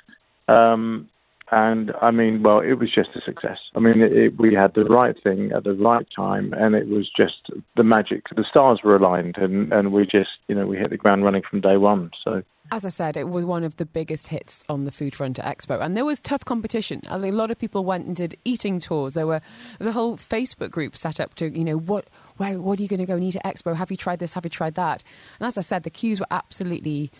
[0.48, 1.08] Um,
[1.50, 3.58] and I mean, well, it was just a success.
[3.74, 6.88] I mean, it, it, we had the right thing at the right time, and it
[6.88, 8.24] was just the magic.
[8.34, 11.42] The stars were aligned, and, and we just, you know, we hit the ground running
[11.48, 12.10] from day one.
[12.22, 15.38] So As I said, it was one of the biggest hits on the food front
[15.38, 17.00] at Expo, and there was tough competition.
[17.08, 19.14] I mean, a lot of people went and did eating tours.
[19.14, 19.40] There were
[19.78, 23.00] the whole Facebook group set up to, you know, what where what are you going
[23.00, 23.74] to go and eat at Expo?
[23.74, 24.34] Have you tried this?
[24.34, 25.02] Have you tried that?
[25.40, 27.10] And as I said, the queues were absolutely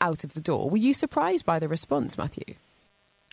[0.00, 0.70] out of the door.
[0.70, 2.54] Were you surprised by the response, Matthew?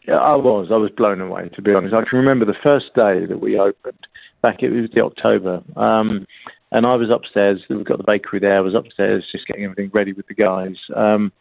[0.08, 0.70] Yeah, I was.
[0.72, 1.94] I was blown away, to be honest.
[1.94, 4.08] I can remember the first day that we opened,
[4.42, 6.26] back it was the October, um,
[6.72, 7.62] and I was upstairs.
[7.70, 8.58] We've got the bakery there.
[8.58, 10.76] I was upstairs just getting everything ready with the guys.
[10.96, 11.32] Um,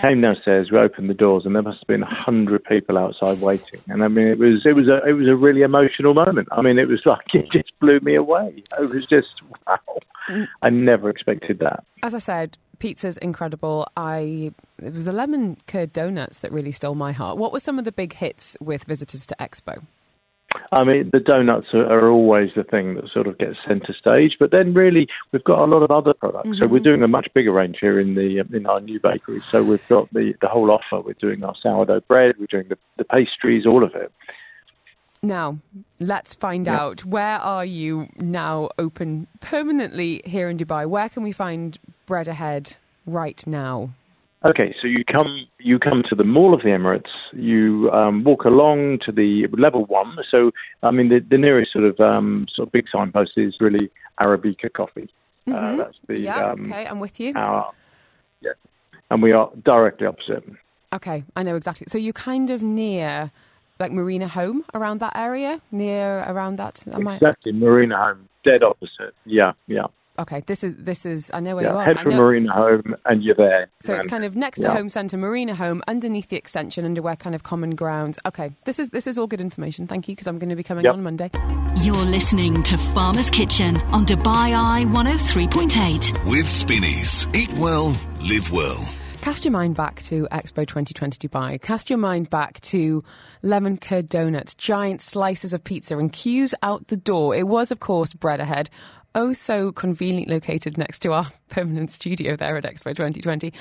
[0.00, 3.40] came downstairs, we opened the doors, and there must have been a hundred people outside
[3.40, 3.80] waiting.
[3.88, 6.48] And I mean, it was it was a it was a really emotional moment.
[6.52, 8.62] I mean, it was like it just blew me away.
[8.78, 9.28] It was just
[9.66, 9.78] wow.
[10.62, 11.84] I never expected that.
[12.02, 13.86] As I said, pizza's incredible.
[13.96, 14.52] I
[14.82, 17.38] it was the lemon curd donuts that really stole my heart.
[17.38, 19.82] What were some of the big hits with visitors to Expo?
[20.72, 24.36] I mean, the donuts are, are always the thing that sort of gets centre stage,
[24.40, 26.58] but then really we've got a lot of other products.
[26.58, 26.84] So we're mm-hmm.
[26.84, 29.42] doing a much bigger range here in the in our new bakery.
[29.50, 31.00] So we've got the the whole offer.
[31.00, 32.34] We're doing our sourdough bread.
[32.38, 34.12] We're doing the, the pastries, all of it.
[35.22, 35.58] Now,
[35.98, 36.80] let's find Yeah.
[36.80, 40.86] out where are you now open permanently here in Dubai?
[40.86, 43.90] Where can we find Bread Ahead right now?
[44.42, 47.10] Okay, so you come you come to the Mall of the Emirates.
[47.34, 50.16] You um, walk along to the level one.
[50.30, 50.52] So
[50.82, 54.72] I mean, the, the nearest sort of um, sort of big signpost is really Arabica
[54.72, 55.10] Coffee.
[55.46, 56.24] Uh, that's the Mm-hmm.
[56.24, 57.34] yeah, um, okay, I'm with you.
[57.36, 57.70] our
[58.40, 58.52] yeah,
[59.10, 60.44] and we are directly opposite.
[60.94, 61.86] Okay, I know exactly.
[61.90, 63.30] So you're kind of near
[63.80, 66.84] like Marina Home around that area, near around that.
[66.92, 69.14] Am I- Exactly, Marina Home, dead opposite.
[69.24, 69.86] Yeah, yeah.
[70.18, 71.30] Okay, this is this is.
[71.32, 71.82] I know where you are.
[71.82, 73.68] Head for know- Marina Home, and you're there.
[73.80, 74.70] So it's kind of next to.
[74.70, 78.18] Home Centre, Marina Home, underneath the extension, under where kind of common grounds.
[78.26, 79.86] Okay, this is this is all good information.
[79.86, 80.92] Thank you, because I'm going to be coming Yep.
[80.94, 81.30] on Monday.
[81.76, 86.12] You're listening to Farmer's Kitchen on Dubai Eye 103.8.
[86.30, 87.26] With Spinneys.
[87.34, 88.76] Eat well, live well.
[89.20, 91.60] Cast your mind back to Expo 2020 Dubai.
[91.60, 93.04] Cast your mind back to
[93.42, 97.34] lemon curd donuts, giant slices of pizza, and queues out the door.
[97.34, 98.70] It was, of course, bread ahead.
[99.14, 103.52] oh so conveniently located next to our permanent studio there at Expo 2020.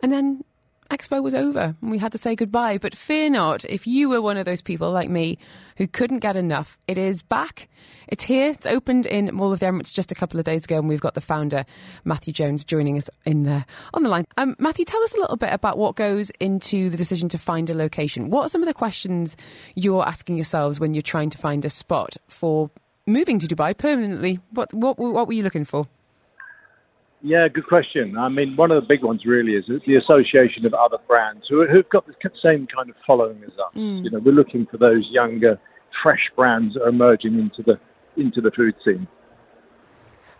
[0.00, 0.44] And then
[0.90, 2.78] Expo was over and we had to say goodbye.
[2.78, 5.38] But fear not, if you were one of those people like me
[5.76, 7.68] who couldn't get enough, it is back.
[8.10, 8.50] It's here.
[8.50, 11.00] It's opened in Mall of the Emirates just a couple of days ago, and we've
[11.00, 11.64] got the founder,
[12.04, 14.26] Matthew Jones, joining us in the on the line.
[14.36, 17.70] Um, Matthew, tell us a little bit about what goes into the decision to find
[17.70, 18.28] a location.
[18.28, 19.36] What are some of the questions
[19.76, 22.70] you're asking yourselves when you're trying to find a spot for
[23.06, 24.40] moving to Dubai permanently?
[24.50, 25.86] What what what were you looking for?
[27.22, 28.18] Yeah, good question.
[28.18, 31.64] I mean, one of the big ones really is the association of other brands who,
[31.66, 33.74] who've got the same kind of following as us.
[33.76, 34.04] Mm.
[34.04, 35.60] You know, we're looking for those younger,
[36.02, 37.78] fresh brands that are emerging into the
[38.16, 39.06] into the food scene.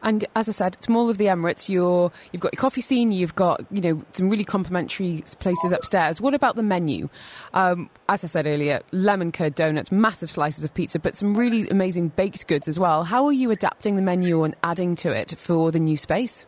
[0.02, 1.68] And as I said, it's Mall of the Emirates.
[1.68, 3.12] You're, you've got your coffee scene.
[3.12, 6.20] You've got you know some really complimentary places upstairs.
[6.20, 7.08] What about the menu?
[7.52, 11.68] Um, as I said earlier, lemon curd donuts, massive slices of pizza, but some really
[11.68, 13.04] amazing baked goods as well.
[13.04, 16.46] How are you adapting the menu and adding to it for the new space?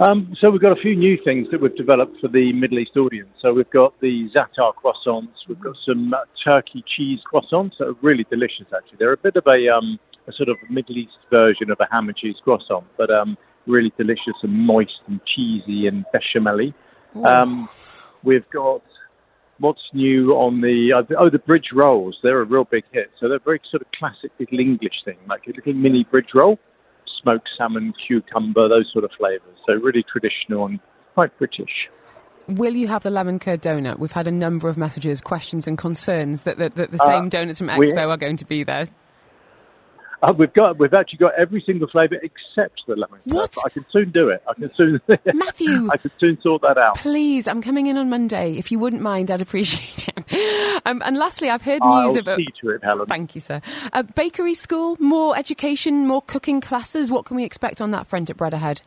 [0.00, 2.96] Um, so we've got a few new things that we've developed for the Middle East
[2.96, 3.30] audience.
[3.42, 5.34] So we've got the za'atar croissants.
[5.48, 8.66] We've got some uh, turkey cheese croissants that are really delicious.
[8.74, 11.88] Actually, they're a bit of a, um, a sort of Middle East version of a
[11.90, 13.36] ham and cheese croissant, but um,
[13.66, 16.72] really delicious and moist and cheesy and bechamel
[17.24, 17.68] um,
[18.22, 18.82] We've got
[19.58, 22.18] what's new on the uh, oh the bridge rolls.
[22.22, 23.10] They're a real big hit.
[23.18, 26.58] So they're very sort of classic little English thing, like a little mini bridge roll
[27.20, 29.56] smoked salmon, cucumber, those sort of flavours.
[29.66, 30.80] So really traditional and
[31.14, 31.88] quite British.
[32.46, 33.98] Will you have the lemon curd donut?
[33.98, 37.28] We've had a number of messages, questions, and concerns that, that, that the same Uh,
[37.28, 38.88] donuts from we- Expo are going to be there.
[40.20, 43.20] Uh, we've got we've actually got every single flavour except the lemon.
[43.24, 43.54] What?
[43.64, 44.42] I can soon do it.
[44.48, 45.00] I can soon
[45.34, 45.88] Matthew!
[45.92, 46.96] I can soon sort that out.
[46.96, 48.54] Please, I'm coming in on Monday.
[48.56, 50.24] If you wouldn't mind, I'd appreciate it.
[50.86, 52.38] Um, and lastly, I've heard news I'll about.
[52.38, 53.06] see to it, Helen.
[53.06, 53.60] Thank you, sir.
[53.92, 57.10] A bakery school, more education, more cooking classes.
[57.10, 58.80] What can we expect on that front at Bread Ahead?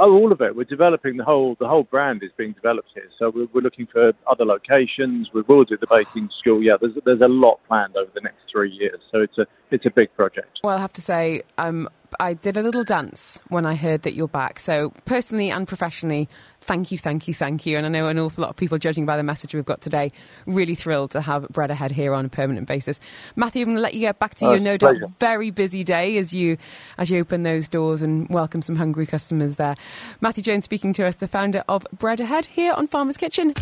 [0.00, 0.54] Oh, all of it.
[0.54, 1.56] We're developing the whole.
[1.58, 3.08] The whole brand is being developed here.
[3.18, 5.30] So we're, we're looking for other locations.
[5.34, 6.62] We will do the baking school.
[6.62, 9.00] Yeah, there's there's a lot planned over the next three years.
[9.10, 10.60] So it's a it's a big project.
[10.62, 11.88] Well, I have to say, um,
[12.20, 14.60] I did a little dance when I heard that you're back.
[14.60, 16.26] So, personally and professionally,
[16.62, 17.76] thank you, thank you, thank you.
[17.76, 20.10] And I know an awful lot of people, judging by the message we've got today,
[20.46, 22.98] really thrilled to have Bread Ahead here on a permanent basis.
[23.36, 25.84] Matthew, I'm going to let you get back to Oh, your no doubt very busy
[25.84, 26.56] day as you
[26.96, 29.74] as you open those doors and welcome some hungry customers there.
[30.22, 33.52] Matthew Jones speaking to us, the founder of Bread Ahead here on Farmer's Kitchen.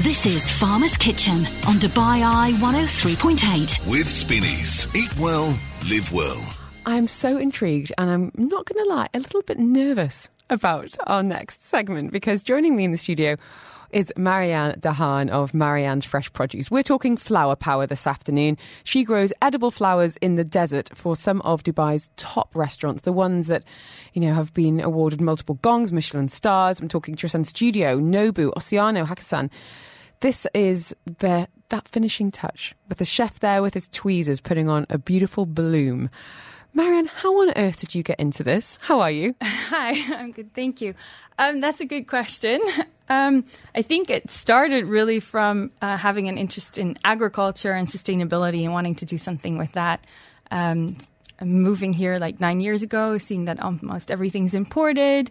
[0.00, 3.90] This is Farmer's Kitchen on Dubai Eye 103.8.
[3.90, 4.88] With Spinneys.
[4.94, 5.53] Eat well,
[5.88, 6.42] live well.
[6.86, 11.22] I'm so intrigued, and I'm not going to lie, a little bit nervous about our
[11.22, 13.36] next segment because joining me in the studio
[13.90, 16.70] is Marianne Dahan of Marianne's Fresh Produce.
[16.70, 18.56] We're talking flower power this afternoon.
[18.84, 23.46] She grows edible flowers in the desert for some of Dubai's top restaurants, the ones
[23.48, 23.64] that,
[24.14, 26.80] you know, have been awarded multiple gongs, Michelin stars.
[26.80, 29.50] I'm talking Tresind Studio, Nobu, Ossiano, Hakkasan.
[30.20, 34.86] This is the that finishing touch with the chef there with his tweezers putting on
[34.88, 36.08] a beautiful bloom.
[36.72, 38.78] Marianne, how on earth did you get into this?
[38.82, 39.34] How are you?
[39.42, 40.54] Hi, I'm good.
[40.54, 40.94] Thank you.
[41.36, 42.60] Um, that's a good question.
[43.06, 43.44] Um,
[43.74, 48.72] I think it started really from uh, having an interest in agriculture and sustainability and
[48.72, 50.06] wanting to do something with that.
[50.50, 50.96] Um,
[51.42, 55.30] moving here like nine years ago, seeing that almost everything's imported.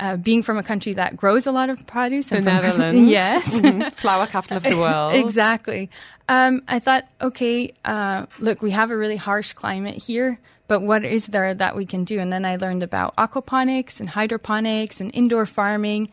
[0.00, 3.10] Uh, being from a country that grows a lot of produce, The Netherlands.
[3.10, 3.92] yes, Mhm.
[3.94, 5.12] Flower capital of the world.
[5.14, 5.90] Exactly.
[6.28, 10.38] Um, I thought, okay, uh, look, we have a really harsh climate here,
[10.68, 12.20] but what is there that we can do?
[12.20, 16.06] And then I learned about aquaponics and hydroponics and indoor farming.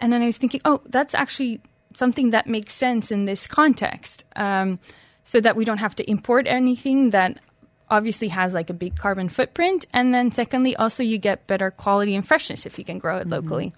[0.00, 1.60] And then I was thinking, oh, that's actually
[1.94, 4.78] something that makes sense in this context um,
[5.24, 7.38] so that we don't have to import anything that
[7.90, 9.86] obviously has like a big carbon footprint.
[9.92, 13.28] And then secondly, also you get better quality and freshness if you can grow it
[13.28, 13.72] locally.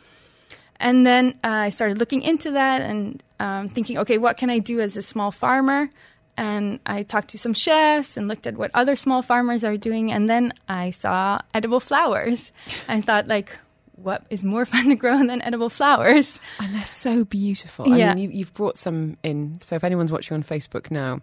[0.80, 4.58] And then uh, I started looking into that and um, thinking, okay, what can I
[4.60, 5.90] do as a small farmer?
[6.36, 10.12] And I talked to some chefs and looked at what other small farmers are doing.
[10.12, 12.52] And then I saw edible flowers.
[12.86, 13.50] I thought, like,
[13.96, 16.38] what is more fun to grow than edible flowers?
[16.60, 17.92] And they're so beautiful.
[17.92, 18.14] I Yeah.
[18.14, 19.58] mean, you, you've brought some in.
[19.62, 21.20] So if anyone's watching on Facebook now,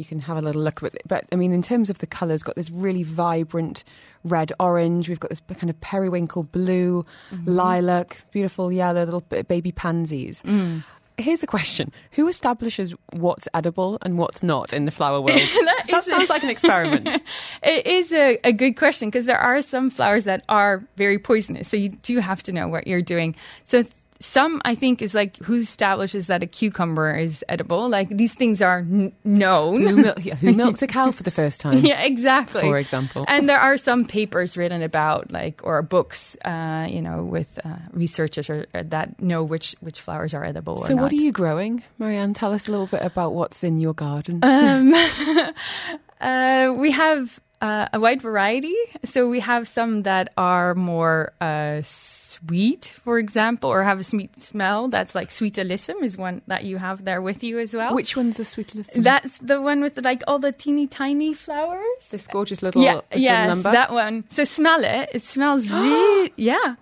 [0.00, 1.02] you can have a little look at it.
[1.06, 3.84] But I mean, in terms of the colours, got this really vibrant
[4.24, 5.08] red orange.
[5.08, 7.48] We've got this kind of periwinkle blue, Mm-hmm.
[7.50, 10.42] lilac, beautiful yellow, little baby pansies.
[10.42, 10.82] Mm.
[11.18, 15.38] Here's the question: Who establishes what's edible and what's not in the flower world?
[15.70, 17.10] That that sounds like an experiment.
[17.62, 21.68] It is a, a good question because there are some flowers that are very poisonous.
[21.68, 23.34] So you do have to know what you're doing.
[23.64, 23.84] So
[24.20, 27.88] some I think is like who establishes that a cucumber is edible.
[27.88, 29.80] Like these things are n- known.
[29.80, 31.78] Who, mil- who milked a cow for the first time?
[31.84, 32.60] yeah, exactly.
[32.60, 33.24] For example.
[33.28, 37.76] and there are some papers written about like or books, uh, you know, with uh,
[37.92, 40.76] researchers or, or that know which which flowers are edible.
[40.76, 42.34] So, what are you growing, Marianne?
[42.34, 44.40] Tell us a little bit about what's in your garden.
[44.42, 44.94] Um,
[46.20, 48.76] uh, we have uh, a wide variety.
[49.04, 54.40] So we have some that are more uh, sweet, for example, or have a sweet
[54.40, 54.88] smell.
[54.88, 57.94] That's like sweet alyssum is one that you have there with you as well.
[57.94, 59.04] Which one's the sweet alyssum?
[59.04, 61.86] That's the one with like all the teeny tiny flowers.
[62.10, 63.70] this gorgeous little yeah, yes, number.
[63.72, 64.24] that one.
[64.30, 65.10] So smell it.
[65.12, 66.74] It smells really, yeah.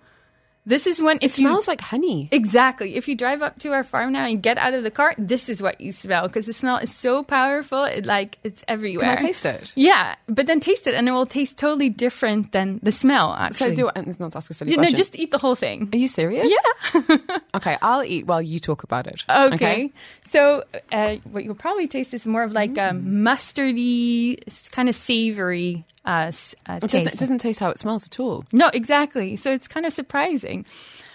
[0.69, 2.29] This is when it if you smells like honey.
[2.31, 2.95] Exactly.
[2.95, 5.49] If you drive up to our farm now and get out of the car, this
[5.49, 7.85] is what you smell because the smell is so powerful.
[7.85, 9.15] It like it's everywhere.
[9.15, 9.73] Can I taste it?
[9.75, 13.33] Yeah, but then taste it, and it will taste totally different than the smell.
[13.33, 14.95] Actually, So do and it's not ask a silly You question.
[14.95, 15.89] just eat the whole thing.
[15.91, 16.45] Are you serious?
[16.47, 17.17] Yeah.
[17.55, 19.23] okay, I'll eat while you talk about it.
[19.27, 19.91] Okay.
[20.29, 24.37] So uh, what you'll probably taste is more of like a mustardy,
[24.71, 27.13] kind of savory uh, s- uh, It doesn't, taste.
[27.15, 28.43] it doesn't taste how it smells at all.
[28.51, 29.35] No, exactly.
[29.35, 30.65] So it's kind of surprising.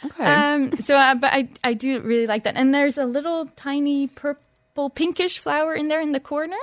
[0.07, 0.24] Okay.
[0.24, 2.57] Um, so, uh, but I, I do really like that.
[2.57, 6.57] And there's a little tiny purple pinkish flower in there in the corner.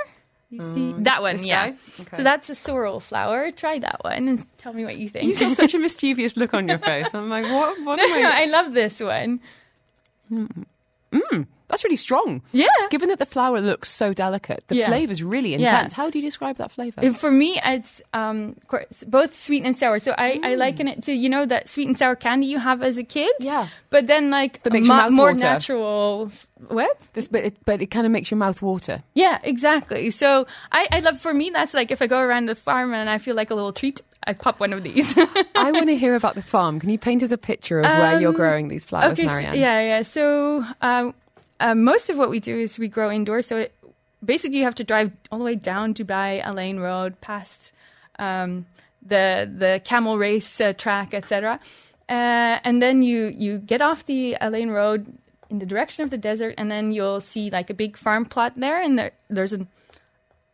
[0.49, 1.71] You see that one, yeah.
[2.01, 2.17] Okay.
[2.17, 3.51] So that's a sorrel flower.
[3.51, 5.29] Try that one and tell me what you think.
[5.29, 7.13] you got such a mischievous look on your face.
[7.15, 7.79] I'm like, what?
[7.85, 8.41] What no, am no, I?
[8.41, 9.39] I love this one.
[11.71, 12.41] That's really strong.
[12.51, 12.67] Yeah.
[12.91, 14.87] Given that the flower looks so delicate, the Yeah.
[14.87, 15.57] flavour's really Yeah.
[15.57, 15.93] intense.
[15.93, 17.01] How do you describe that flavour?
[17.03, 18.55] Uh, For me, it's um,
[19.07, 19.97] both sweet and sour.
[19.99, 22.83] So I, I liken it to you know that sweet and sour candy you have
[22.83, 23.31] as a kid.
[23.39, 23.67] Yeah.
[23.89, 25.39] But then like That makes ma- more water.
[25.39, 26.29] natural.
[26.67, 26.95] What?
[27.13, 29.01] This, but it, but it kind of makes your mouth water.
[29.15, 30.11] Yeah, exactly.
[30.11, 33.09] So I, I love for me that's like if I go around the farm and
[33.09, 35.17] I feel like a little treat, I pop one of these.
[35.55, 36.79] I want to hear about the farm.
[36.79, 39.55] Can you paint us a picture of where you're Um, growing these flowers, okay, Marianne?
[39.55, 40.01] yeah, yeah.
[40.03, 41.15] So um,
[41.61, 43.47] uh, most of what we do is we grow indoors.
[43.47, 43.75] So it,
[44.23, 47.71] basically, you have to drive all the way down Dubai Al Ain Road, past
[48.19, 48.65] um,
[49.01, 51.59] the the camel race uh, track, etc.
[52.09, 55.17] Uh, and then you you get off the Alain Road
[55.49, 58.53] in the direction of the desert, and then you'll see like a big farm plot
[58.55, 59.67] there, and there, there's an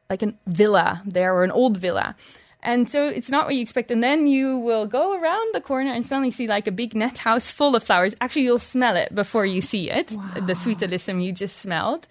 [0.09, 2.15] like a villa there or an old villa.
[2.63, 3.91] And so it's not what you expect.
[3.91, 7.19] And then you will go around the corner and suddenly see like a big net
[7.19, 8.15] house full of flowers.
[8.19, 10.11] Actually, you'll smell it before you see it,
[10.45, 12.07] the sweet alyssum you just smelled.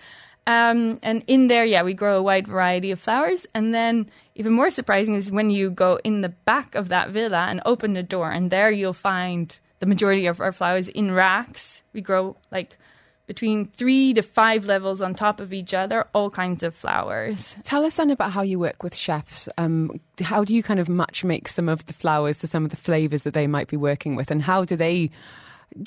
[0.46, 3.46] Um, and in there, yeah, we grow a wide variety of flowers.
[3.54, 7.46] And then even more surprising is when you go in the back of that villa
[7.48, 11.82] and open the door, and there you'll find the majority of our flowers in racks.
[11.92, 12.78] We grow like
[13.26, 17.56] between three to five levels on top of each other, all kinds of flowers.
[17.64, 19.48] Tell us then about how you work with chefs.
[19.58, 22.70] Um, how do you kind of match make some of the flowers to some of
[22.70, 25.10] the flavours that they might be working with, and how do they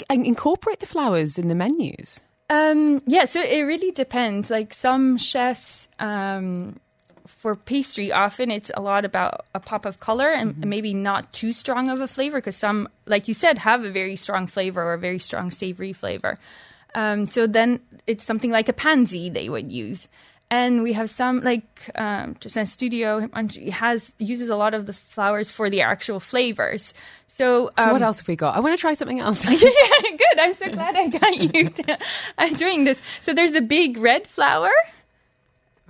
[0.09, 2.19] incorporate the flowers in the menus?
[2.49, 4.49] Um, yeah, so it really depends.
[4.49, 6.79] Like some chefs, um,
[7.27, 11.53] for pastry, often it's a lot about a pop of color and maybe not too
[11.53, 14.93] strong of a flavor because some, like you said, have a very strong flavor or
[14.93, 16.37] a very strong savory flavor.
[16.95, 20.07] Um, so then it's something like a pansy they would use.
[20.51, 21.63] And we have some like
[21.93, 23.29] um, just in studio
[23.71, 26.95] has uses a lot of the flowers for the actual flavors.
[27.27, 28.55] So, So um, what else have we got?
[28.55, 29.45] I want to try something else.
[29.47, 30.39] yeah, good.
[30.39, 31.69] I'm so glad I got you.
[31.69, 31.97] To,
[32.39, 32.99] I'm doing this.
[33.21, 34.71] So there's a big red flower.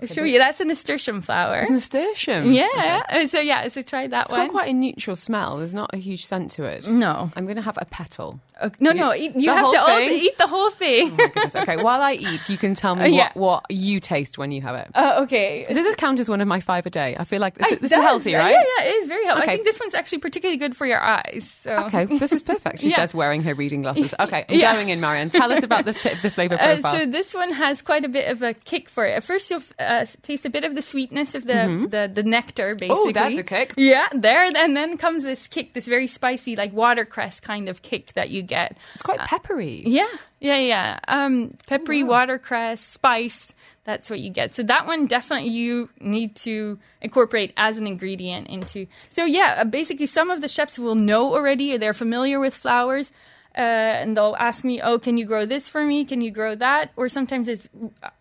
[0.02, 0.40] I'll show you.
[0.40, 1.66] That's a nasturtium flower.
[1.70, 2.52] Nasturtium.
[2.52, 3.04] Yeah.
[3.10, 3.68] Uh, So yeah.
[3.70, 4.22] So try that one.
[4.24, 4.48] It's one.
[4.48, 5.58] got quite a neutral smell.
[5.58, 6.86] There's not a huge scent to it.
[6.90, 7.32] no.
[7.36, 8.42] I'm going to have a petal.
[8.62, 8.76] Okay.
[8.80, 9.14] No, no.
[9.14, 11.16] Eat, you The have to also eat the whole thing.
[11.16, 13.32] Goodness, okay, while I eat, you can tell me Uh, yeah.
[13.34, 14.90] what, what you taste when you have it.
[14.96, 15.66] Uh, okay.
[15.68, 17.16] Does this count as one of my five a day?
[17.18, 18.52] I feel like this, It this is healthy, Uh, right?
[18.52, 18.86] Yeah, yeah.
[18.86, 19.42] It is very healthy.
[19.44, 19.52] Okay.
[19.52, 21.50] I think this one's actually particularly good for your eyes.
[21.64, 21.76] So.
[21.86, 22.80] Okay, this is perfect.
[22.80, 22.98] She Yeah.
[22.98, 24.14] says, wearing her reading glasses.
[24.20, 24.74] Okay, I'm Yeah.
[24.74, 25.30] going in, Marianne.
[25.30, 26.96] Tell us about the, t- the flavour Uh, profile.
[26.96, 29.12] so this one has quite a bit of a kick for it.
[29.16, 32.76] At first, you'll uh, taste a bit of the sweetness of the the, the nectar,
[32.76, 33.14] basically.
[33.14, 33.36] Mm-hmm.
[33.36, 33.74] that's a kick.
[33.78, 38.14] Yeah, there, and then comes this kick, this very spicy, like watercress kind of kick
[38.14, 38.78] that you get.
[38.94, 39.84] it's quite peppery.
[39.86, 40.08] Yeah,
[40.40, 41.00] yeah, yeah.
[41.08, 43.54] Um, peppery watercress spice.
[43.86, 44.56] That's what you get.
[44.56, 48.88] So that one definitely you need to incorporate as an ingredient into.
[49.10, 51.78] So yeah, uh, basically some of the chefs will know already.
[51.78, 53.12] They're familiar with flowers.
[53.58, 56.06] Uh, and they'll ask me, "Oh, can you grow this for me?
[56.06, 57.68] Can you grow that?" Or sometimes it's,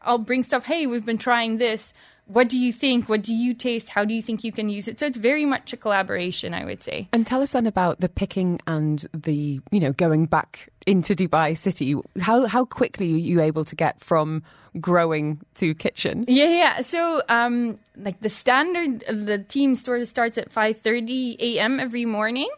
[0.00, 0.64] I'll bring stuff.
[0.64, 1.92] Hey, we've been trying this.
[2.28, 3.08] What do you think?
[3.08, 3.88] What do you taste?
[3.88, 4.98] How do you think you can use it?
[4.98, 7.08] So it's very much a collaboration, I would say.
[7.10, 11.56] And tell us then about the picking and the, you know, going back into Dubai
[11.56, 11.94] City.
[12.20, 14.42] How how quickly are you able to get from
[14.78, 16.26] growing to kitchen?
[16.28, 16.80] Yeah, yeah.
[16.82, 21.80] So, um, like the standard, the team sort of starts at five thirty a.m.
[21.80, 22.50] every morning.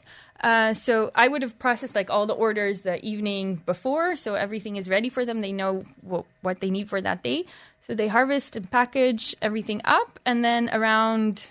[0.43, 4.77] Uh, so I would have processed like all the orders the evening before, so everything
[4.77, 5.43] is ready for them.
[5.43, 7.45] They know what, what they need for that day.
[7.81, 11.47] So they harvest and package everything up, and then around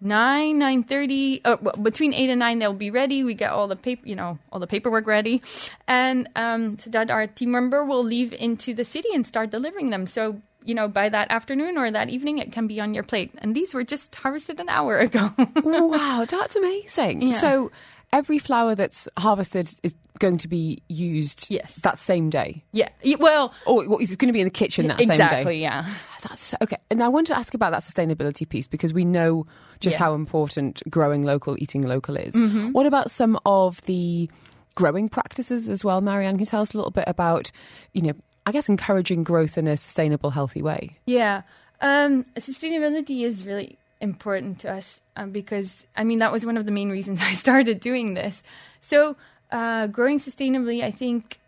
[0.00, 3.24] nine nine thirty, uh, well, between eight and nine, they'll be ready.
[3.24, 5.42] We get all the paper, you know, all the paperwork ready,
[5.88, 9.90] and um, so that our team member will leave into the city and start delivering
[9.90, 10.06] them.
[10.06, 13.30] So you know, by that afternoon or that evening, it can be on your plate.
[13.38, 15.30] And these were just harvested an hour ago.
[15.62, 17.22] wow, that's amazing.
[17.22, 17.40] Yeah.
[17.40, 17.70] So
[18.14, 21.74] every flower that's harvested is going to be used Yes.
[21.82, 22.62] that same day.
[22.72, 22.88] yeah.
[23.18, 25.14] Well, Or well, it's going to be in the kitchen that same day.
[25.14, 25.60] exactly.
[25.60, 25.84] Yeah.
[26.22, 26.76] That's okay.
[26.90, 29.46] And I want to ask about that sustainability piece because we know
[29.80, 30.04] just Yeah.
[30.04, 32.34] how important growing local, eating local is.
[32.34, 32.70] Mm-hmm.
[32.72, 34.30] What about some of the
[34.76, 36.34] growing practices as well, Marianne?
[36.34, 37.50] Can you tell us a little bit about,
[37.92, 38.12] you know,
[38.46, 40.96] I guess encouraging growth in a sustainable, healthy way?
[41.06, 41.42] Yeah.
[41.82, 46.66] Um, sustainability is really important to us um, because, I mean, that was one of
[46.66, 48.42] the main reasons I started doing this.
[48.80, 49.16] So,
[49.50, 51.38] uh, growing sustainably, I think,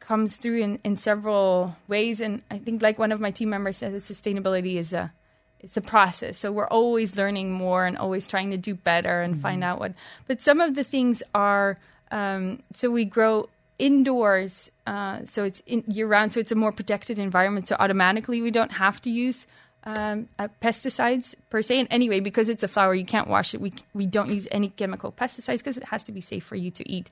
[0.00, 2.20] comes through in, in several ways.
[2.20, 5.12] And I think, like one of my team members said, sustainability is a
[5.60, 6.38] it's a process.
[6.38, 9.94] So we're always learning more and always trying to do better and find out what.
[10.26, 11.78] But some of the things are
[12.10, 16.32] um, so we grow indoors, uh, so it's in, year round.
[16.32, 17.68] So it's a more protected environment.
[17.68, 19.46] So automatically we don't have to use
[19.86, 21.78] um, uh, pesticides per se.
[21.80, 23.60] And anyway, because it's a flower, you can't wash it.
[23.60, 26.70] We we don't use any chemical pesticides because it has to be safe for you
[26.72, 27.08] to eat.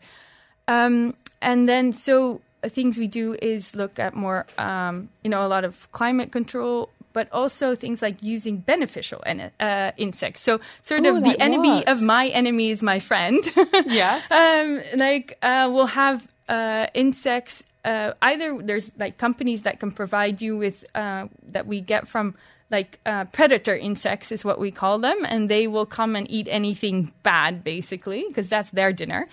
[0.68, 5.46] Um, and then, so uh, things we do is look at more, um, you know,
[5.46, 10.40] a lot of climate control, but also things like using beneficial en- uh, insects.
[10.40, 13.44] So, sort Oh, of the enemy of my enemy is my friend.
[13.86, 14.30] Yes.
[14.32, 17.62] um, like uh, we'll have uh, insects.
[17.84, 22.34] Uh, either there's like companies that can provide you with uh, that we get from
[22.74, 26.48] like uh, predator insects is what we call them, and they will come and eat
[26.50, 29.26] anything bad basically because that's their dinner.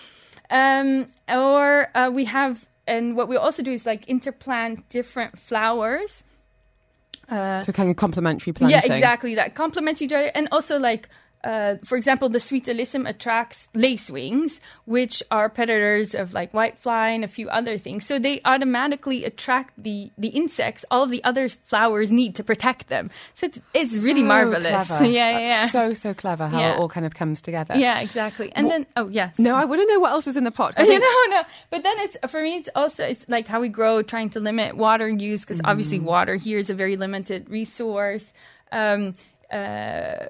[0.51, 6.23] Um, or uh, we have, and what we also do is like interplant different flowers.
[7.29, 8.77] Uh, so kind of complementary planting.
[8.77, 9.35] yeah, exactly.
[9.35, 11.09] That complement each other, and also like,
[11.43, 17.23] uh, for example, the sweet alyssum attracts lacewings, which are predators of like whitefly and
[17.23, 18.05] a few other things.
[18.05, 20.85] So they automatically attract the the insects.
[20.91, 23.09] All of the other flowers need to protect them.
[23.33, 24.87] So it's, it's really marvelous.
[24.87, 25.05] clever.
[25.11, 25.67] Yeah, yeah, yeah.
[25.67, 26.73] So so clever how Yeah.
[26.73, 27.75] it all kind of comes together.
[27.75, 28.51] yeah, exactly.
[28.55, 30.51] And Wha- then, oh yes, No, I want to know what else is in the
[30.51, 30.75] pot.
[30.77, 31.41] You know, no.
[31.71, 32.57] But then it's for me.
[32.57, 36.05] It's also it's like how we grow, trying to limit water use because obviously Mm-hmm.
[36.05, 38.31] water here is a very limited resource.
[38.71, 39.15] Um,
[39.51, 40.27] uh,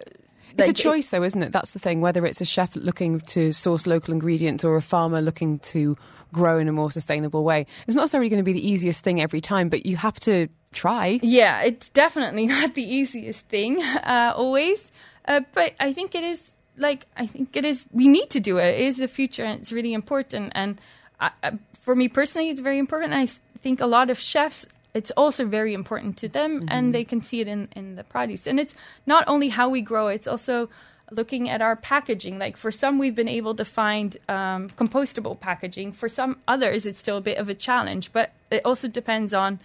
[0.57, 1.51] It's a choice, though, isn't it?
[1.51, 2.01] That's the thing.
[2.01, 5.97] Whether it's a chef looking to source local ingredients or a farmer looking to
[6.33, 9.21] grow in a more sustainable way, it's not necessarily going to be the easiest thing
[9.21, 11.19] every time, but you have to try.
[11.21, 14.91] Yeah, it's definitely not the easiest thing uh, always,
[15.27, 16.51] uh, but I think it is.
[16.77, 17.85] Like I think it is.
[17.91, 18.79] We need to do it.
[18.79, 20.53] It is the future, and it's really important.
[20.55, 20.79] And
[21.19, 23.13] I, I, for me personally, it's very important.
[23.13, 23.27] I
[23.61, 24.65] think a lot of chefs.
[24.93, 28.45] It's also very important to them, and they can see it in, in the produce.
[28.45, 28.75] And it's
[29.05, 30.69] not only how we grow; it's also
[31.11, 32.39] looking at our packaging.
[32.39, 35.93] Like for some, we've been able to find um, compostable packaging.
[35.93, 38.11] For some others, it's still a bit of a challenge.
[38.11, 39.59] But it also depends on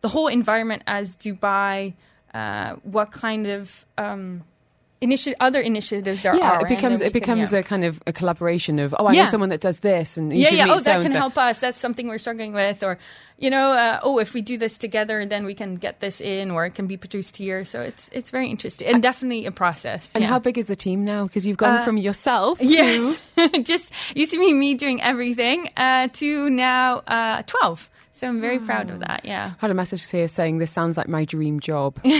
[0.00, 1.94] the whole environment as Dubai,
[2.32, 4.44] uh, what kind of um,
[5.02, 6.60] initi- other initiatives there yeah, are.
[6.62, 7.58] it becomes it can- becomes yeah.
[7.60, 9.24] a kind of a collaboration of oh, I know Yeah.
[9.26, 10.64] someone that does this, and you yeah, yeah.
[10.64, 11.18] Oh, that can so-and-so.
[11.18, 11.58] help us.
[11.58, 12.98] That's something we're struggling with, or
[13.38, 16.50] you know, uh, oh, if we do this together, then we can get this in,
[16.50, 17.64] or it can be produced here.
[17.64, 20.12] So it's it's very interesting and definitely a process.
[20.14, 20.28] And yeah.
[20.28, 21.24] how big is the team now?
[21.24, 22.58] Because you've gone Uh, from yourself.
[22.58, 23.18] to- Yes,
[23.62, 27.88] just used to be me doing everything uh, to now uh, twelve.
[28.12, 29.24] So I'm very proud of that.
[29.24, 29.52] Yeah.
[29.56, 31.98] I had a message here saying this sounds like my dream job.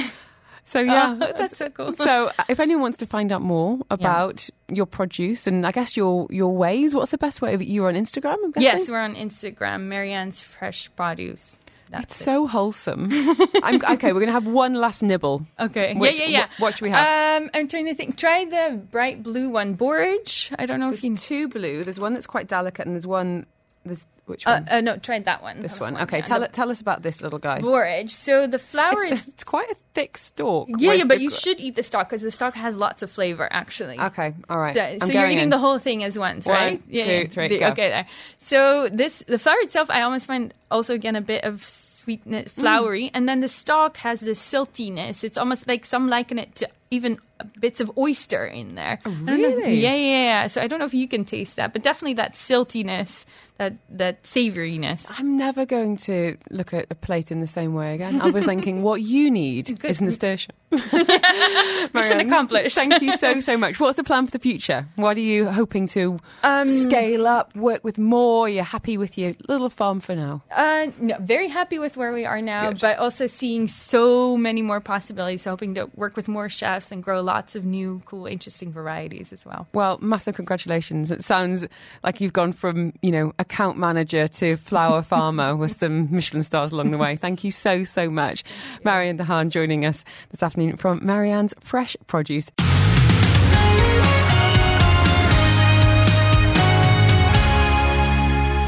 [0.65, 1.95] so yeah, Oh, that's so cool.
[1.97, 6.27] So, if anyone wants to find out more about your produce and I guess your
[6.31, 8.37] your ways, what's the best way of you are on Instagram?
[8.45, 8.63] I'm guessing?
[8.79, 11.59] Yes, we're on Instagram, Marianne's Fresh Produce.
[11.91, 12.25] That's It's it.
[12.25, 13.09] so wholesome.
[13.65, 15.45] I'm, okay, we're going to have one last nibble.
[15.59, 15.93] Okay.
[15.95, 16.47] Which- yeah, yeah, yeah.
[16.57, 17.43] wh- what should we have?
[17.43, 18.17] Um, I'm trying to think.
[18.17, 20.53] Try the bright blue one, borage.
[20.57, 21.11] I don't know if you.
[21.11, 21.83] There's two blue.
[21.83, 23.47] There's one that's quite delicate, and there's one.
[23.85, 24.69] There's which Uh, one?
[24.71, 25.61] uh, no, try that one.
[25.61, 26.03] this Have one.
[26.03, 26.53] Okay, yeah, tell the it.
[26.53, 27.61] Tell us about this little guy.
[27.61, 28.11] Borage.
[28.11, 29.29] So the flower It's, is.
[29.29, 30.69] it's quite a thick stalk.
[30.79, 33.49] Yeah, yeah, but you should eat the stalk because the stalk has lots of flavor,
[33.51, 33.99] actually.
[33.99, 34.77] Okay, all right.
[35.01, 35.49] So, so you're eating in.
[35.51, 36.83] the whole thing as once, One, right?
[36.93, 37.69] two, three, The- go.
[37.69, 38.07] Okay, there.
[38.39, 42.61] So this the flower itself, I almost find also again a bit of sweetness, Mm.
[42.61, 45.25] flowery, and then the stalk has this siltiness.
[45.25, 47.19] It's almost like some liken it to even
[47.61, 48.99] bits of oyster in there.
[49.07, 49.75] Know- really?
[49.75, 50.47] Yeah, yeah, yeah.
[50.49, 53.25] So I don't know if you can taste that, but definitely that siltiness,
[53.59, 55.07] that that savoriness.
[55.17, 58.21] I'm never going to look at a plate in the same way again.
[58.21, 60.57] I was thinking, what you need is nasturtium.
[60.71, 62.77] Mission accomplished.
[62.77, 63.79] Thank you so, so much.
[63.81, 64.87] What's the plan for the future?
[64.97, 68.49] What are you hoping to Um, scale up, work with more?
[68.49, 70.43] You're happy with your little farm for now?
[70.51, 72.81] Uh, no, very happy with where we are now, Good.
[72.81, 75.43] but also seeing so many more possibilities.
[75.43, 79.33] So hoping to work with more chefs and grow lots of new, cool, interesting varieties
[79.33, 79.67] as well.
[79.73, 81.11] Well, massive congratulations.
[81.11, 81.67] It sounds
[82.03, 86.73] like you've gone from, you know, account manager to flower farmer with some Michelin stars
[86.73, 87.17] along the way.
[87.17, 88.45] Thank you so, so much.
[88.85, 92.51] Marianne Dehaan joining us this afternoon from Marianne's Fresh Produce.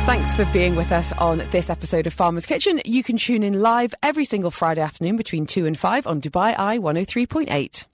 [0.05, 2.81] Thanks for being with us on this episode of Farmer's Kitchen.
[2.85, 6.59] You can tune in live every single Friday afternoon between 2 and 5 on Dubai
[6.59, 7.85] Eye 103.8.